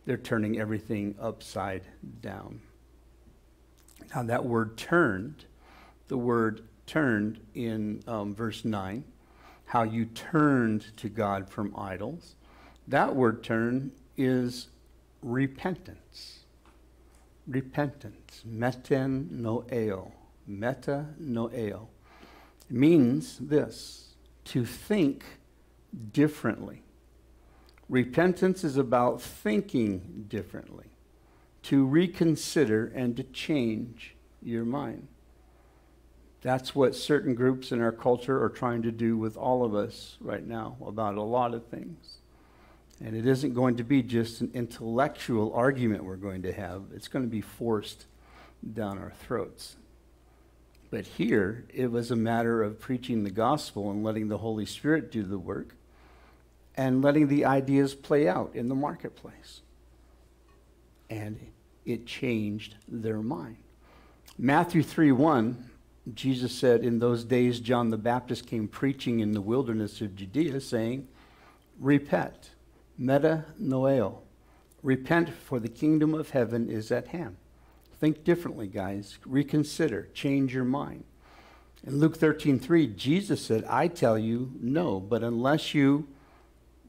they're 0.05 0.15
turning 0.15 0.57
everything 0.57 1.15
upside 1.19 1.83
down. 2.21 2.61
Now, 4.15 4.23
that 4.23 4.45
word 4.45 4.77
turned, 4.77 5.43
the 6.07 6.17
word 6.17 6.63
turned 6.85 7.41
in 7.53 8.03
um, 8.07 8.33
verse 8.33 8.63
9, 8.63 9.03
how 9.65 9.83
you 9.83 10.05
turned 10.05 10.95
to 10.97 11.09
God 11.09 11.49
from 11.49 11.75
idols, 11.77 12.35
that 12.87 13.15
word 13.15 13.43
turn 13.43 13.91
is 14.15 14.69
repentance. 15.21 16.39
Repentance. 17.45 18.43
Meten 18.47 19.27
noeo. 19.29 20.11
Meta 20.47 21.07
noeo. 21.21 21.87
Means 22.69 23.37
this 23.39 24.15
to 24.45 24.65
think 24.65 25.25
differently. 26.11 26.83
Repentance 27.89 28.63
is 28.63 28.77
about 28.77 29.21
thinking 29.21 30.25
differently, 30.27 30.87
to 31.63 31.85
reconsider 31.85 32.91
and 32.93 33.15
to 33.17 33.23
change 33.23 34.15
your 34.41 34.65
mind. 34.65 35.07
That's 36.41 36.75
what 36.75 36.95
certain 36.95 37.33
groups 37.33 37.71
in 37.71 37.81
our 37.81 37.91
culture 37.91 38.41
are 38.43 38.49
trying 38.49 38.83
to 38.83 38.91
do 38.91 39.17
with 39.17 39.35
all 39.37 39.65
of 39.65 39.73
us 39.73 40.17
right 40.21 40.45
now 40.45 40.77
about 40.85 41.15
a 41.15 41.21
lot 41.21 41.53
of 41.53 41.65
things. 41.65 42.17
And 43.03 43.15
it 43.15 43.25
isn't 43.25 43.53
going 43.53 43.77
to 43.77 43.83
be 43.83 44.01
just 44.01 44.41
an 44.41 44.51
intellectual 44.53 45.53
argument 45.53 46.03
we're 46.03 46.15
going 46.15 46.43
to 46.43 46.53
have, 46.53 46.83
it's 46.93 47.07
going 47.07 47.25
to 47.25 47.31
be 47.31 47.41
forced 47.41 48.05
down 48.73 48.97
our 48.97 49.11
throats. 49.11 49.75
But 50.89 51.05
here, 51.05 51.65
it 51.73 51.91
was 51.91 52.11
a 52.11 52.15
matter 52.15 52.63
of 52.63 52.79
preaching 52.79 53.23
the 53.23 53.29
gospel 53.29 53.91
and 53.91 54.03
letting 54.03 54.29
the 54.29 54.37
Holy 54.37 54.65
Spirit 54.65 55.11
do 55.11 55.23
the 55.23 55.37
work 55.37 55.75
and 56.75 57.01
letting 57.01 57.27
the 57.27 57.43
ideas 57.43 57.95
play 57.95 58.27
out 58.27 58.51
in 58.53 58.69
the 58.69 58.75
marketplace. 58.75 59.61
And 61.09 61.39
it 61.85 62.05
changed 62.05 62.75
their 62.87 63.21
mind. 63.21 63.57
Matthew 64.37 64.83
3 64.83 65.11
1, 65.11 65.69
Jesus 66.13 66.53
said, 66.53 66.83
In 66.83 66.99
those 66.99 67.23
days, 67.23 67.59
John 67.59 67.89
the 67.89 67.97
Baptist 67.97 68.45
came 68.45 68.67
preaching 68.67 69.19
in 69.19 69.31
the 69.31 69.41
wilderness 69.41 69.99
of 70.01 70.15
Judea, 70.15 70.61
saying, 70.61 71.07
Repent, 71.79 72.51
meta 72.97 73.45
noeo. 73.59 74.19
Repent, 74.83 75.29
for 75.29 75.59
the 75.59 75.69
kingdom 75.69 76.13
of 76.13 76.29
heaven 76.29 76.69
is 76.69 76.91
at 76.91 77.07
hand. 77.07 77.35
Think 77.99 78.23
differently, 78.23 78.67
guys. 78.67 79.17
Reconsider. 79.25 80.09
Change 80.13 80.53
your 80.53 80.65
mind. 80.65 81.03
In 81.85 81.99
Luke 81.99 82.17
13 82.17 82.59
3, 82.59 82.87
Jesus 82.87 83.43
said, 83.43 83.63
I 83.69 83.87
tell 83.87 84.17
you, 84.17 84.51
no, 84.59 84.99
but 84.99 85.23
unless 85.23 85.73
you 85.73 86.07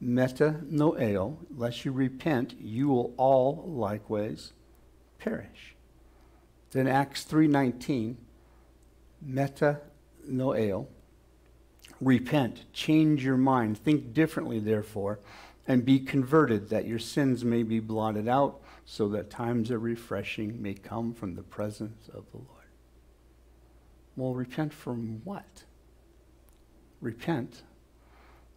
meta 0.01 0.61
noeo, 0.71 1.37
unless 1.51 1.85
you 1.85 1.93
repent, 1.93 2.55
you 2.61 2.89
will 2.89 3.15
all 3.17 3.65
likewise 3.67 4.53
perish. 5.19 5.75
Then 6.71 6.87
Acts 6.87 7.25
3:19, 7.25 8.17
meta 9.23 9.81
noeo, 10.29 10.87
repent, 12.01 12.65
change 12.73 13.25
your 13.25 13.37
mind, 13.37 13.79
think 13.79 14.13
differently 14.13 14.61
therefore, 14.61 15.19
and 15.67 15.85
be 15.85 15.99
converted 15.99 16.69
that 16.69 16.87
your 16.87 16.99
sins 16.99 17.45
may 17.45 17.63
be 17.63 17.81
blotted 17.81 18.29
out, 18.29 18.61
so 18.91 19.07
that 19.07 19.29
times 19.29 19.71
of 19.71 19.83
refreshing 19.83 20.63
may 20.63 20.73
come 20.73 21.13
from 21.13 21.35
the 21.35 21.43
presence 21.43 22.09
of 22.09 22.25
the 22.31 22.39
Lord. 22.39 22.71
Well, 24.17 24.33
repent 24.33 24.73
from 24.73 25.21
what? 25.25 25.65
Repent 27.03 27.65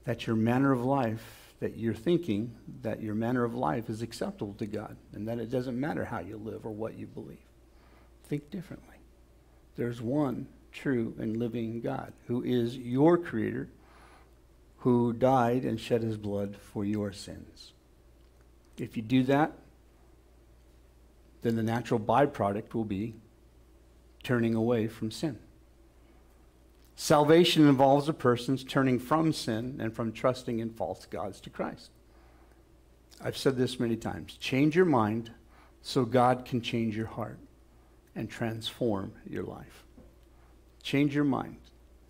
that 0.05 0.25
your 0.25 0.37
manner 0.37 0.71
of 0.71 0.85
life, 0.85 1.53
that 1.59 1.75
you're 1.75 1.93
thinking 1.93 2.55
that 2.81 3.01
your 3.01 3.13
manner 3.13 3.43
of 3.43 3.55
life 3.55 3.89
is 3.89 4.01
acceptable 4.01 4.53
to 4.53 4.65
God 4.65 4.95
and 5.11 5.27
that 5.27 5.37
it 5.37 5.51
doesn't 5.51 5.77
matter 5.77 6.05
how 6.05 6.19
you 6.19 6.37
live 6.37 6.65
or 6.65 6.71
what 6.71 6.97
you 6.97 7.07
believe. 7.07 7.37
Think 8.23 8.49
differently. 8.49 8.95
There's 9.75 10.01
one 10.01 10.47
true 10.71 11.13
and 11.19 11.35
living 11.35 11.81
God 11.81 12.13
who 12.27 12.41
is 12.41 12.77
your 12.77 13.17
creator, 13.17 13.67
who 14.77 15.11
died 15.11 15.65
and 15.65 15.77
shed 15.77 16.03
his 16.03 16.15
blood 16.15 16.55
for 16.55 16.85
your 16.85 17.11
sins. 17.11 17.73
If 18.77 18.95
you 18.95 19.03
do 19.03 19.23
that, 19.23 19.57
then 21.41 21.55
the 21.55 21.63
natural 21.63 21.99
byproduct 21.99 22.73
will 22.73 22.85
be 22.85 23.15
turning 24.23 24.55
away 24.55 24.87
from 24.87 25.11
sin. 25.11 25.39
Salvation 26.95 27.67
involves 27.67 28.07
a 28.07 28.13
person's 28.13 28.63
turning 28.63 28.99
from 28.99 29.33
sin 29.33 29.77
and 29.79 29.93
from 29.93 30.11
trusting 30.11 30.59
in 30.59 30.69
false 30.69 31.05
gods 31.05 31.41
to 31.41 31.49
Christ. 31.49 31.89
I've 33.23 33.37
said 33.37 33.57
this 33.57 33.79
many 33.79 33.95
times. 33.95 34.37
Change 34.37 34.75
your 34.75 34.85
mind 34.85 35.31
so 35.81 36.05
God 36.05 36.45
can 36.45 36.61
change 36.61 36.95
your 36.95 37.07
heart 37.07 37.39
and 38.15 38.29
transform 38.29 39.13
your 39.27 39.43
life. 39.43 39.83
Change 40.83 41.15
your 41.15 41.23
mind. 41.23 41.57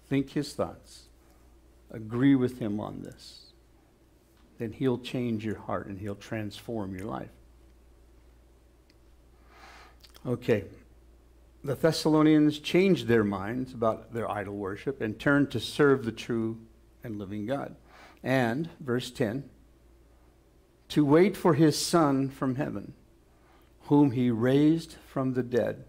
Think 0.10 0.32
his 0.32 0.54
thoughts. 0.54 1.04
Agree 1.89 2.36
with 2.36 2.60
him 2.60 2.80
on 2.80 3.02
this. 3.04 3.54
Then 4.58 4.72
he'll 4.74 5.00
change 5.00 5.46
your 5.46 5.58
heart 5.58 5.88
and 5.88 6.00
he'll 6.00 6.15
transform 6.15 6.96
your 6.96 7.06
life. 7.06 7.32
Okay, 10.25 10.65
the 11.63 11.73
Thessalonians 11.73 12.60
changed 12.60 13.07
their 13.07 13.23
minds 13.23 13.73
about 13.73 14.13
their 14.13 14.29
idol 14.29 14.55
worship 14.55 15.01
and 15.01 15.19
turned 15.19 15.49
to 15.51 15.60
serve 15.60 16.05
the 16.05 16.12
true 16.12 16.60
and 17.03 17.17
living 17.17 17.47
God. 17.47 17.75
And, 18.23 18.69
verse 18.79 19.10
10, 19.10 19.49
to 20.89 21.03
wait 21.03 21.36
for 21.36 21.55
his 21.55 21.84
Son 21.84 22.29
from 22.29 22.55
heaven, 22.55 22.93
whom 23.84 24.12
he 24.12 24.29
raised 24.29 24.97
from 25.07 25.34
the 25.34 25.43
dead, 25.43 25.86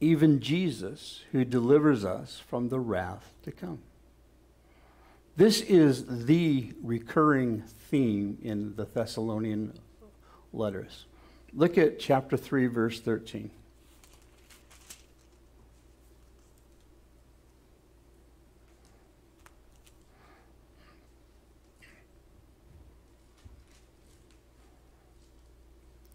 even 0.00 0.40
Jesus, 0.40 1.22
who 1.32 1.44
delivers 1.44 2.04
us 2.04 2.42
from 2.46 2.68
the 2.68 2.80
wrath 2.80 3.32
to 3.44 3.52
come. 3.52 3.80
This 5.36 5.62
is 5.62 6.26
the 6.26 6.74
recurring 6.82 7.62
theme 7.62 8.36
in 8.42 8.76
the 8.76 8.84
Thessalonian 8.84 9.78
letters. 10.52 11.06
Look 11.52 11.76
at 11.78 11.98
chapter 11.98 12.36
3, 12.36 12.66
verse 12.68 13.00
13. 13.00 13.50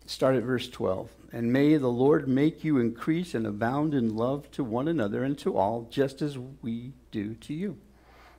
Start 0.06 0.38
at 0.38 0.44
verse 0.44 0.70
12. 0.70 1.10
And 1.34 1.52
may 1.52 1.76
the 1.76 1.90
Lord 1.90 2.30
make 2.30 2.64
you 2.64 2.78
increase 2.78 3.36
and 3.36 3.46
abound 3.46 3.94
in 3.94 4.16
love 4.16 4.50
to 4.52 4.64
one 4.64 4.88
another 4.88 5.26
and 5.26 5.38
to 5.40 5.58
all, 5.58 5.90
just 5.92 6.22
as 6.22 6.38
we 6.38 6.94
do 7.12 7.34
to 7.36 7.54
you, 7.54 7.78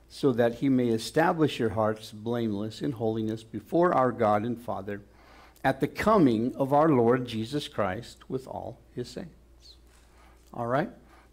so 0.09 0.31
that 0.31 0.55
he 0.55 0.69
may 0.69 0.87
establish 0.87 1.59
your 1.59 1.69
hearts 1.69 2.11
blameless 2.11 2.81
in 2.81 2.93
holiness 2.93 3.43
before 3.43 3.93
our 3.93 4.11
God 4.11 4.43
and 4.43 4.59
Father 4.59 5.01
at 5.63 5.79
the 5.79 5.87
coming 5.87 6.55
of 6.55 6.73
our 6.73 6.89
Lord 6.89 7.27
Jesus 7.27 7.67
Christ 7.67 8.29
with 8.29 8.47
all 8.47 8.77
his 8.95 9.09
saints. 9.09 9.31
All 10.53 10.67
right? 10.67 10.89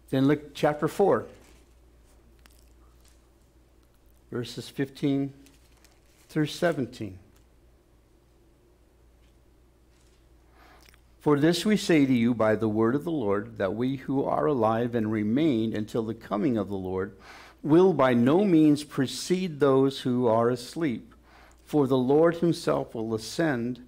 Then 0.09 0.27
look 0.27 0.53
chapter 0.53 0.87
4, 0.87 1.25
verses 4.31 4.69
15 4.69 5.33
through 6.29 6.45
17. 6.47 7.17
For 11.19 11.39
this 11.39 11.65
we 11.65 11.75
say 11.75 12.05
to 12.05 12.13
you 12.13 12.35
by 12.35 12.55
the 12.55 12.69
word 12.69 12.93
of 12.93 13.03
the 13.03 13.09
Lord, 13.09 13.57
that 13.57 13.73
we 13.73 13.95
who 13.95 14.23
are 14.23 14.45
alive 14.45 14.93
and 14.93 15.11
remain 15.11 15.75
until 15.75 16.03
the 16.03 16.13
coming 16.13 16.55
of 16.55 16.69
the 16.69 16.75
Lord 16.75 17.17
will 17.63 17.93
by 17.93 18.13
no 18.13 18.45
means 18.45 18.83
precede 18.83 19.59
those 19.59 20.01
who 20.01 20.27
are 20.27 20.51
asleep. 20.51 21.15
For 21.63 21.87
the 21.87 21.97
Lord 21.97 22.35
himself 22.35 22.93
will 22.93 23.15
ascend 23.15 23.83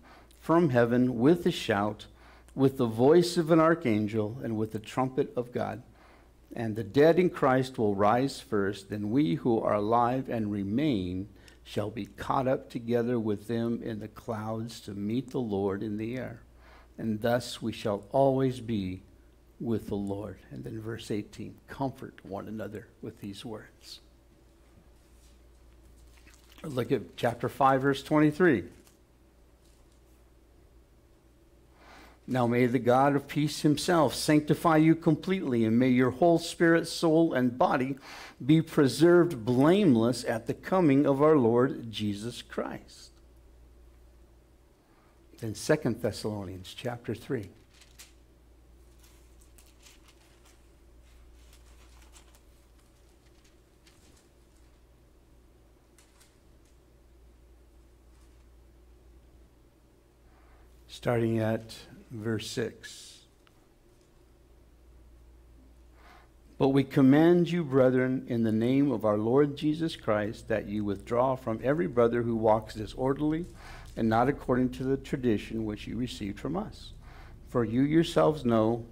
from 0.47 0.69
heaven 0.69 1.19
with 1.19 1.45
a 1.45 1.51
shout, 1.51 2.05
with 2.55 2.77
the 2.77 2.85
voice 2.85 3.35
of 3.35 3.51
an 3.51 3.59
archangel, 3.59 4.39
and 4.41 4.55
with 4.55 4.71
the 4.71 4.79
trumpet 4.79 5.29
of 5.35 5.51
God. 5.51 5.83
And 6.55 6.77
the 6.77 6.85
dead 6.85 7.19
in 7.19 7.29
Christ 7.29 7.77
will 7.77 7.95
rise 7.95 8.39
first, 8.39 8.89
then 8.89 9.11
we 9.11 9.35
who 9.35 9.59
are 9.59 9.73
alive 9.73 10.29
and 10.29 10.49
remain 10.49 11.27
shall 11.65 11.89
be 11.89 12.05
caught 12.05 12.47
up 12.47 12.69
together 12.69 13.19
with 13.19 13.49
them 13.49 13.81
in 13.83 13.99
the 13.99 14.07
clouds 14.07 14.79
to 14.79 14.91
meet 14.91 15.31
the 15.31 15.41
Lord 15.41 15.83
in 15.83 15.97
the 15.97 16.15
air 16.15 16.39
and 16.97 17.21
thus 17.21 17.61
we 17.61 17.71
shall 17.73 18.03
always 18.11 18.61
be 18.61 19.01
with 19.59 19.87
the 19.87 19.95
Lord. 19.95 20.37
And 20.49 20.63
then 20.63 20.81
verse 20.81 21.11
18 21.11 21.55
comfort 21.67 22.13
one 22.23 22.47
another 22.47 22.87
with 23.01 23.19
these 23.19 23.45
words. 23.45 23.99
Look 26.63 26.91
at 26.91 27.17
chapter 27.17 27.49
5, 27.49 27.81
verse 27.81 28.01
23. 28.01 28.63
Now 32.29 32.45
may 32.45 32.65
the 32.65 32.77
God 32.77 33.15
of 33.15 33.29
peace 33.29 33.61
himself 33.61 34.13
sanctify 34.13 34.77
you 34.77 34.95
completely, 34.95 35.63
and 35.63 35.79
may 35.79 35.87
your 35.87 36.11
whole 36.11 36.39
spirit, 36.39 36.85
soul, 36.85 37.33
and 37.33 37.57
body 37.57 37.95
be 38.45 38.61
preserved 38.61 39.45
blameless 39.45 40.25
at 40.25 40.45
the 40.45 40.53
coming 40.53 41.05
of 41.05 41.21
our 41.21 41.37
Lord 41.37 41.89
Jesus 41.89 42.41
Christ. 42.41 43.11
Then 45.39 45.55
Second 45.55 46.01
Thessalonians 46.01 46.75
chapter 46.77 47.15
3. 47.15 47.47
Starting 60.89 61.39
at 61.39 61.75
verse 62.11 62.49
6. 62.51 63.13
But 66.57 66.69
we 66.69 66.83
command 66.83 67.51
you, 67.51 67.63
brethren, 67.63 68.25
in 68.27 68.43
the 68.43 68.51
name 68.51 68.91
of 68.91 69.05
our 69.05 69.17
Lord 69.17 69.55
Jesus 69.55 69.95
Christ, 69.95 70.47
that 70.47 70.67
you 70.67 70.83
withdraw 70.83 71.35
from 71.35 71.59
every 71.63 71.85
brother 71.85 72.23
who 72.23 72.35
walks 72.35 72.73
disorderly 72.73 73.45
and 73.95 74.09
not 74.09 74.27
according 74.27 74.69
to 74.71 74.83
the 74.83 74.97
tradition 74.97 75.65
which 75.65 75.85
you 75.85 75.95
received 75.97 76.39
from 76.39 76.57
us. 76.57 76.93
For 77.49 77.63
you 77.63 77.81
yourselves 77.81 78.43
know 78.43 78.85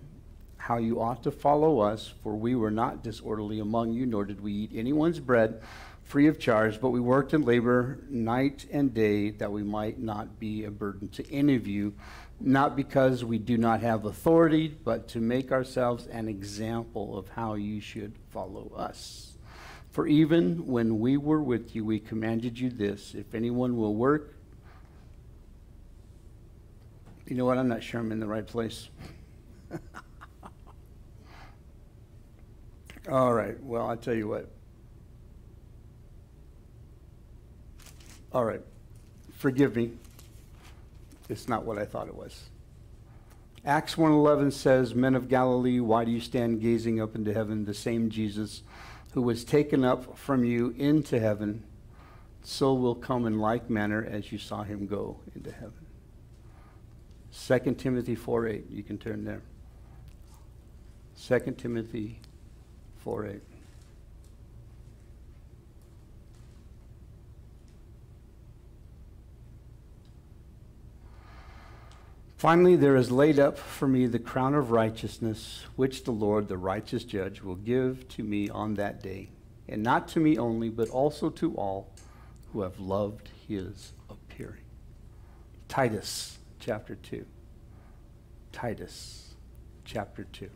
how 0.58 0.78
you 0.78 1.02
ought 1.02 1.24
to 1.24 1.32
follow 1.32 1.80
us, 1.80 2.14
for 2.24 2.36
we 2.36 2.56
were 2.56 2.72
not 2.72 3.04
disorderly 3.04 3.60
among 3.60 3.94
you, 3.94 4.06
nor 4.06 4.26
did 4.26 4.42
we 4.42 4.54
eat 4.54 4.72
anyone's 4.76 5.20
bread 5.20 5.62
free 6.06 6.28
of 6.28 6.40
charge, 6.40 6.80
but 6.80 6.92
we 6.92 7.00
worked 7.00 7.34
and 7.34 7.46
labored 7.46 8.12
night 8.12 8.68
and 8.72 8.94
day 8.94 9.32
that 9.32 9.52
we 9.52 9.64
might 9.64 10.00
not 10.00 10.40
be 10.40 10.64
a 10.64 10.72
burden 10.72 11.08
to 11.10 11.34
any 11.34 11.56
of 11.56 11.68
you 11.68 11.94
not 12.40 12.76
because 12.76 13.24
we 13.24 13.38
do 13.38 13.58
not 13.58 13.82
have 13.82 14.06
authority, 14.06 14.68
but 14.84 15.08
to 15.10 15.20
make 15.20 15.52
ourselves 15.52 16.08
an 16.08 16.28
example 16.28 17.18
of 17.18 17.30
how 17.30 17.54
you 17.56 17.80
should 17.80 18.14
follow 18.32 18.72
us. 18.76 19.38
For 19.92 20.06
even 20.08 20.68
when 20.68 21.00
we 21.00 21.16
were 21.16 21.42
with 21.42 21.76
you, 21.76 21.86
we 21.86 22.00
commanded 22.00 22.60
you 22.60 22.70
this 22.70 23.16
if 23.16 23.34
anyone 23.34 23.78
will 23.78 23.96
work, 23.96 24.36
you 27.28 27.36
know 27.36 27.46
what? 27.46 27.58
I'm 27.58 27.68
not 27.68 27.82
sure 27.82 28.00
I'm 28.00 28.12
in 28.12 28.20
the 28.20 28.28
right 28.28 28.46
place. 28.46 28.90
All 33.10 33.34
right, 33.34 33.62
well, 33.64 33.88
I'll 33.88 33.98
tell 33.98 34.14
you 34.14 34.28
what. 34.28 34.50
All 38.32 38.46
right, 38.46 38.62
forgive 39.38 39.76
me. 39.76 39.94
It's 41.30 41.48
not 41.48 41.66
what 41.66 41.78
I 41.78 41.86
thought 41.86 42.08
it 42.08 42.16
was. 42.16 42.50
Acts 43.64 43.98
1:11 43.98 44.52
says, 44.52 44.94
"Men 44.94 45.16
of 45.16 45.28
Galilee, 45.28 45.80
why 45.80 46.06
do 46.06 46.12
you 46.12 46.20
stand 46.20 46.62
gazing 46.62 47.02
up 47.02 47.16
into 47.16 47.34
heaven? 47.34 47.66
The 47.66 47.74
same 47.74 48.10
Jesus 48.10 48.62
who 49.14 49.22
was 49.22 49.44
taken 49.44 49.84
up 49.84 50.18
from 50.18 50.44
you 50.44 50.76
into 50.78 51.20
heaven, 51.20 51.64
so 52.44 52.74
will 52.76 52.96
come 52.96 53.26
in 53.26 53.40
like 53.40 53.70
manner 53.70 54.04
as 54.04 54.32
you 54.32 54.38
saw 54.38 54.64
him 54.64 54.86
go 54.86 55.18
into 55.34 55.52
heaven." 55.52 55.86
2 57.32 57.80
Timothy 57.80 58.16
4:8, 58.16 58.70
you 58.70 58.84
can 58.84 58.98
turn 58.98 59.24
there. 59.24 59.42
2 61.16 61.58
Timothy 61.58 62.20
4:8. 63.04 63.42
Finally, 72.46 72.76
there 72.76 72.96
is 72.96 73.10
laid 73.10 73.40
up 73.40 73.58
for 73.58 73.88
me 73.88 74.06
the 74.06 74.20
crown 74.20 74.54
of 74.54 74.70
righteousness, 74.70 75.64
which 75.78 76.04
the 76.04 76.12
Lord, 76.12 76.48
the 76.48 76.56
righteous 76.56 77.04
judge, 77.04 77.42
will 77.42 77.56
give 77.56 78.08
to 78.10 78.22
me 78.22 78.50
on 78.50 78.76
that 78.76 79.02
day, 79.02 79.30
and 79.68 79.82
not 79.82 80.08
to 80.10 80.20
me 80.20 80.38
only, 80.38 80.70
but 80.70 80.88
also 80.90 81.32
to 81.32 81.56
all 81.56 81.90
who 82.54 82.62
have 82.62 82.80
loved 82.80 83.32
his 83.48 83.94
appearing. 84.12 84.62
Titus 85.68 86.38
chapter 86.60 86.94
2. 86.94 87.26
Titus 88.52 89.34
chapter 89.84 90.26
2. 90.32 90.48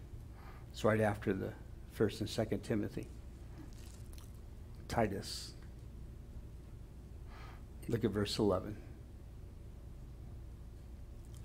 It's 0.72 0.84
right 0.84 1.02
after 1.02 1.34
the 1.34 1.54
1st 1.98 2.20
and 2.22 2.30
2nd 2.30 2.62
Timothy. 2.62 3.08
Titus. 4.88 5.54
Look 7.88 8.04
at 8.04 8.12
verse 8.12 8.38
11. 8.38 8.78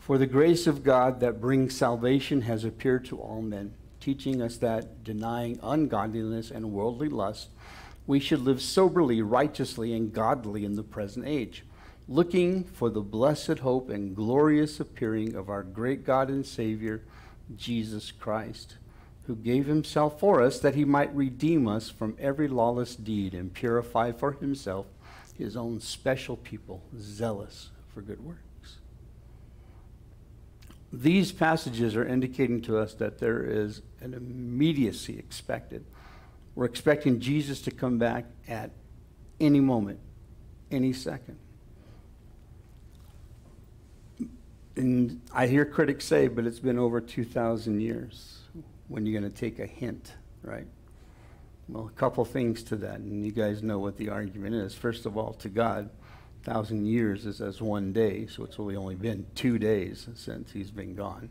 For 0.04 0.18
the 0.18 0.26
grace 0.26 0.66
of 0.66 0.84
God 0.84 1.20
that 1.20 1.40
brings 1.40 1.74
salvation 1.74 2.42
has 2.42 2.62
appeared 2.62 3.06
to 3.06 3.18
all 3.18 3.40
men, 3.40 3.72
teaching 4.00 4.42
us 4.42 4.58
that, 4.58 5.02
denying 5.02 5.58
ungodliness 5.62 6.50
and 6.50 6.72
worldly 6.72 7.08
lust, 7.08 7.48
we 8.06 8.20
should 8.20 8.40
live 8.40 8.60
soberly, 8.60 9.22
righteously, 9.22 9.94
and 9.94 10.12
godly 10.12 10.62
in 10.66 10.76
the 10.76 10.82
present 10.82 11.26
age, 11.26 11.64
looking 12.06 12.64
for 12.64 12.90
the 12.90 13.00
blessed 13.00 13.60
hope 13.60 13.88
and 13.88 14.14
glorious 14.14 14.78
appearing 14.78 15.34
of 15.34 15.48
our 15.48 15.62
great 15.62 16.04
God 16.04 16.28
and 16.28 16.44
Savior, 16.44 17.00
Jesus 17.56 18.12
Christ, 18.12 18.76
who 19.26 19.34
gave 19.34 19.64
himself 19.64 20.20
for 20.20 20.42
us 20.42 20.60
that 20.60 20.74
he 20.74 20.84
might 20.84 21.16
redeem 21.16 21.66
us 21.66 21.88
from 21.88 22.14
every 22.20 22.46
lawless 22.46 22.94
deed 22.94 23.32
and 23.32 23.54
purify 23.54 24.12
for 24.12 24.32
himself 24.32 24.84
his 25.38 25.56
own 25.56 25.80
special 25.80 26.36
people, 26.36 26.82
zealous 27.00 27.70
for 27.94 28.02
good 28.02 28.22
works. 28.22 28.53
These 31.02 31.32
passages 31.32 31.96
are 31.96 32.06
indicating 32.06 32.62
to 32.62 32.78
us 32.78 32.94
that 32.94 33.18
there 33.18 33.44
is 33.44 33.82
an 34.00 34.14
immediacy 34.14 35.18
expected. 35.18 35.84
We're 36.54 36.66
expecting 36.66 37.18
Jesus 37.20 37.60
to 37.62 37.70
come 37.70 37.98
back 37.98 38.26
at 38.46 38.70
any 39.40 39.60
moment, 39.60 39.98
any 40.70 40.92
second. 40.92 41.38
And 44.76 45.20
I 45.32 45.46
hear 45.46 45.64
critics 45.64 46.04
say, 46.04 46.28
but 46.28 46.46
it's 46.46 46.60
been 46.60 46.78
over 46.78 47.00
2,000 47.00 47.80
years. 47.80 48.38
When 48.88 49.06
you're 49.06 49.18
going 49.18 49.30
to 49.30 49.36
take 49.36 49.58
a 49.58 49.66
hint, 49.66 50.12
right? 50.42 50.66
Well, 51.68 51.86
a 51.86 51.98
couple 51.98 52.24
things 52.24 52.62
to 52.64 52.76
that, 52.76 52.98
and 52.98 53.24
you 53.24 53.32
guys 53.32 53.62
know 53.62 53.78
what 53.78 53.96
the 53.96 54.10
argument 54.10 54.54
is. 54.54 54.74
First 54.74 55.06
of 55.06 55.16
all, 55.16 55.32
to 55.34 55.48
God, 55.48 55.88
thousand 56.44 56.86
years 56.86 57.26
is 57.26 57.40
as 57.40 57.60
one 57.60 57.92
day, 57.92 58.26
so 58.26 58.44
it's 58.44 58.58
really 58.58 58.76
only 58.76 58.94
been 58.94 59.26
two 59.34 59.58
days 59.58 60.06
since 60.14 60.52
he's 60.52 60.70
been 60.70 60.94
gone. 60.94 61.30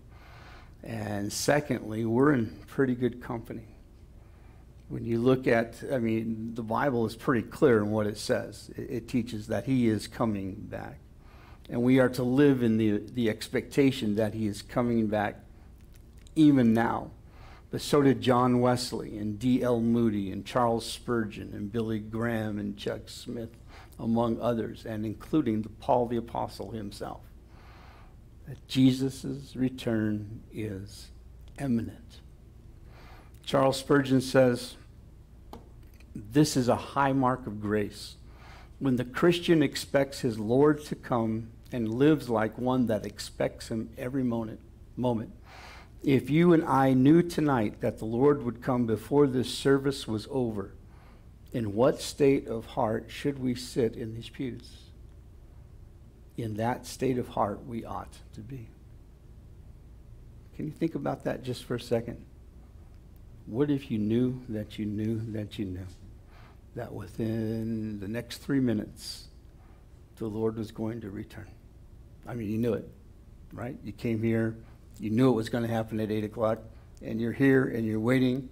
And 0.83 1.31
secondly, 1.31 2.03
we're 2.03 2.33
in 2.33 2.47
pretty 2.67 2.95
good 2.95 3.21
company. 3.21 3.67
When 4.89 5.05
you 5.05 5.19
look 5.19 5.47
at, 5.47 5.81
I 5.91 5.99
mean, 5.99 6.53
the 6.55 6.63
Bible 6.63 7.05
is 7.05 7.15
pretty 7.15 7.47
clear 7.47 7.77
in 7.77 7.91
what 7.91 8.05
it 8.05 8.17
says. 8.17 8.69
It, 8.75 8.89
it 8.89 9.07
teaches 9.07 9.47
that 9.47 9.65
he 9.65 9.87
is 9.87 10.07
coming 10.07 10.55
back. 10.55 10.99
And 11.69 11.81
we 11.81 11.99
are 11.99 12.09
to 12.09 12.23
live 12.23 12.61
in 12.61 12.77
the, 12.77 12.97
the 13.13 13.29
expectation 13.29 14.15
that 14.15 14.33
he 14.33 14.47
is 14.47 14.61
coming 14.61 15.07
back 15.07 15.39
even 16.35 16.73
now. 16.73 17.11
But 17.71 17.81
so 17.81 18.01
did 18.01 18.21
John 18.21 18.59
Wesley 18.59 19.17
and 19.17 19.39
D.L. 19.39 19.79
Moody 19.79 20.31
and 20.31 20.45
Charles 20.45 20.85
Spurgeon 20.85 21.53
and 21.53 21.71
Billy 21.71 21.99
Graham 21.99 22.59
and 22.59 22.77
Chuck 22.77 23.01
Smith 23.07 23.49
among 23.99 24.39
others, 24.39 24.85
and 24.85 25.05
including 25.05 25.63
Paul 25.79 26.07
the 26.07 26.17
Apostle 26.17 26.71
himself, 26.71 27.21
that 28.47 28.67
Jesus' 28.67 29.55
return 29.55 30.41
is 30.51 31.09
imminent. 31.59 32.19
Charles 33.45 33.77
Spurgeon 33.77 34.21
says, 34.21 34.75
This 36.15 36.55
is 36.57 36.67
a 36.67 36.75
high 36.75 37.13
mark 37.13 37.45
of 37.45 37.61
grace. 37.61 38.15
When 38.79 38.95
the 38.95 39.05
Christian 39.05 39.61
expects 39.61 40.21
his 40.21 40.39
Lord 40.39 40.83
to 40.85 40.95
come 40.95 41.49
and 41.71 41.93
lives 41.93 42.29
like 42.29 42.57
one 42.57 42.87
that 42.87 43.05
expects 43.05 43.69
him 43.69 43.89
every 43.97 44.23
moment, 44.23 44.59
moment. 44.95 45.31
If 46.03 46.29
you 46.29 46.53
and 46.53 46.65
I 46.65 46.93
knew 46.93 47.21
tonight 47.21 47.79
that 47.79 47.97
the 47.97 48.05
Lord 48.05 48.43
would 48.43 48.61
come 48.61 48.85
before 48.85 49.25
this 49.25 49.53
service 49.53 50.07
was 50.07 50.27
over, 50.29 50.73
in 51.53 51.75
what 51.75 52.01
state 52.01 52.47
of 52.47 52.65
heart 52.65 53.05
should 53.07 53.39
we 53.39 53.53
sit 53.55 53.95
in 53.95 54.15
these 54.15 54.27
pews? 54.27 54.71
In 56.35 56.55
that 56.55 56.87
state 56.87 57.19
of 57.19 57.27
heart, 57.29 57.65
we 57.65 57.85
ought 57.85 58.17
to 58.33 58.41
be. 58.41 58.67
Can 60.55 60.65
you 60.65 60.71
think 60.71 60.95
about 60.95 61.23
that 61.25 61.43
just 61.43 61.63
for 61.63 61.75
a 61.75 61.79
second? 61.79 62.23
What 63.45 63.69
if 63.69 63.91
you 63.91 63.99
knew 63.99 64.41
that 64.49 64.79
you 64.79 64.85
knew 64.85 65.19
that 65.33 65.59
you 65.59 65.65
knew 65.65 65.85
that 66.75 66.91
within 66.91 67.99
the 67.99 68.07
next 68.07 68.37
three 68.37 68.59
minutes, 68.59 69.27
the 70.17 70.25
Lord 70.25 70.57
was 70.57 70.71
going 70.71 71.01
to 71.01 71.11
return? 71.11 71.47
I 72.27 72.33
mean, 72.33 72.49
you 72.49 72.57
knew 72.57 72.73
it, 72.73 72.89
right? 73.51 73.77
You 73.83 73.91
came 73.91 74.23
here, 74.23 74.55
you 74.99 75.11
knew 75.11 75.29
it 75.29 75.35
was 75.35 75.49
going 75.49 75.65
to 75.65 75.69
happen 75.69 75.99
at 75.99 76.09
8 76.09 76.23
o'clock, 76.23 76.59
and 77.01 77.19
you're 77.19 77.31
here 77.31 77.65
and 77.65 77.85
you're 77.85 77.99
waiting. 77.99 78.49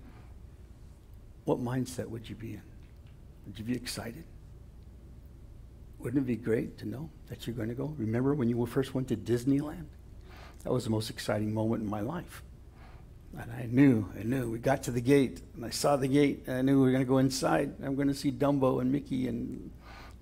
What 1.45 1.59
mindset 1.59 2.07
would 2.07 2.29
you 2.29 2.35
be 2.35 2.53
in? 2.53 2.61
Would 3.51 3.59
you 3.59 3.65
be 3.65 3.75
excited? 3.75 4.23
Wouldn't 5.99 6.23
it 6.23 6.25
be 6.25 6.37
great 6.37 6.77
to 6.77 6.87
know 6.87 7.09
that 7.27 7.45
you're 7.45 7.53
going 7.53 7.67
to 7.67 7.75
go? 7.75 7.93
Remember 7.97 8.33
when 8.33 8.47
you 8.47 8.65
first 8.65 8.95
went 8.95 9.09
to 9.09 9.17
Disneyland? 9.17 9.87
That 10.63 10.71
was 10.71 10.85
the 10.85 10.89
most 10.89 11.09
exciting 11.09 11.53
moment 11.53 11.83
in 11.83 11.89
my 11.89 11.99
life. 11.99 12.43
And 13.37 13.51
I 13.51 13.67
knew, 13.69 14.09
I 14.17 14.23
knew. 14.23 14.49
We 14.49 14.57
got 14.57 14.83
to 14.83 14.91
the 14.91 15.01
gate, 15.01 15.41
and 15.53 15.65
I 15.65 15.69
saw 15.69 15.97
the 15.97 16.07
gate, 16.07 16.45
and 16.47 16.55
I 16.55 16.61
knew 16.61 16.77
we 16.77 16.85
were 16.85 16.91
going 16.91 17.03
to 17.03 17.09
go 17.09 17.17
inside. 17.17 17.73
I'm 17.83 17.95
going 17.95 18.07
to 18.07 18.13
see 18.13 18.31
Dumbo 18.31 18.79
and 18.79 18.89
Mickey 18.89 19.27
and 19.27 19.69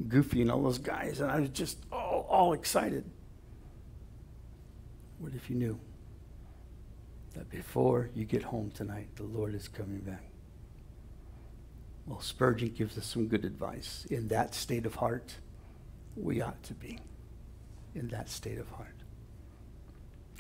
Goofy 0.08 0.42
and 0.42 0.50
all 0.50 0.64
those 0.64 0.80
guys, 0.80 1.20
and 1.20 1.30
I 1.30 1.40
was 1.40 1.50
just 1.50 1.78
all, 1.92 2.26
all 2.32 2.54
excited. 2.54 3.06
What 5.20 5.34
if 5.36 5.52
you 5.52 5.56
knew 5.56 5.80
that 7.36 7.48
before 7.52 8.10
you 8.16 8.26
get 8.26 8.42
home 8.42 8.72
tonight, 8.72 9.10
the 9.18 9.24
Lord 9.24 9.54
is 9.54 9.68
coming 9.68 10.00
back? 10.00 10.29
Well, 12.10 12.22
Spurgeon 12.22 12.70
gives 12.70 12.98
us 12.98 13.06
some 13.06 13.28
good 13.28 13.46
advice. 13.46 14.08
In 14.10 14.30
that 14.30 14.56
state 14.56 14.88
of 14.88 14.96
heart, 14.96 15.36
we 16.18 16.42
ought 16.42 16.62
to 16.64 16.74
be. 16.74 16.98
In 17.94 18.08
that 18.08 18.30
state 18.30 18.58
of 18.58 18.68
heart. 18.70 18.96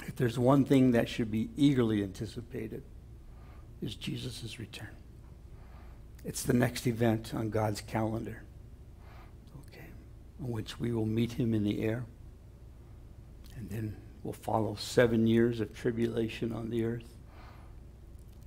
If 0.07 0.15
there's 0.15 0.39
one 0.39 0.65
thing 0.65 0.91
that 0.91 1.07
should 1.07 1.29
be 1.29 1.49
eagerly 1.55 2.01
anticipated, 2.01 2.81
is 3.83 3.93
Jesus' 3.93 4.59
return. 4.59 4.89
It's 6.25 6.41
the 6.41 6.53
next 6.53 6.87
event 6.87 7.33
on 7.35 7.51
God's 7.51 7.81
calendar, 7.81 8.41
okay, 9.67 9.85
in 10.39 10.49
which 10.49 10.79
we 10.79 10.91
will 10.91 11.05
meet 11.05 11.33
him 11.33 11.53
in 11.53 11.63
the 11.63 11.83
air. 11.83 12.03
And 13.55 13.69
then 13.69 13.95
we'll 14.23 14.33
follow 14.33 14.75
seven 14.75 15.27
years 15.27 15.59
of 15.59 15.73
tribulation 15.75 16.51
on 16.51 16.71
the 16.71 16.83
earth. 16.83 17.17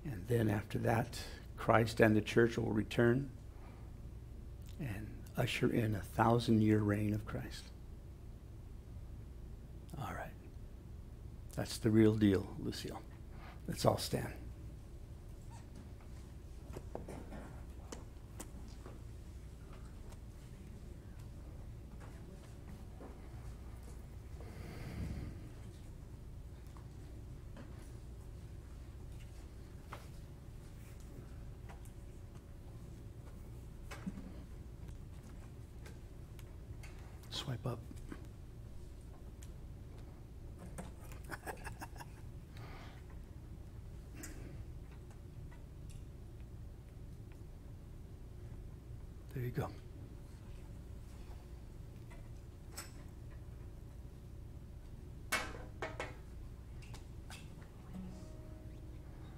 And 0.05 0.25
then 0.27 0.51
after 0.51 0.79
that, 0.81 1.19
Christ 1.63 2.01
and 2.01 2.17
the 2.17 2.21
church 2.21 2.59
will 2.59 2.73
return 2.73 3.31
and 4.81 5.07
usher 5.37 5.71
in 5.71 5.95
a 5.95 6.01
thousand 6.01 6.61
year 6.61 6.81
reign 6.81 7.15
of 7.15 7.25
Christ. 7.25 7.67
All 9.97 10.13
right. 10.13 10.35
That's 11.55 11.79
the 11.79 11.89
real 11.89 12.17
deal, 12.17 12.49
Lucille. 12.59 13.01
Let's 13.69 13.87
all 13.87 13.97
stand. 13.97 14.33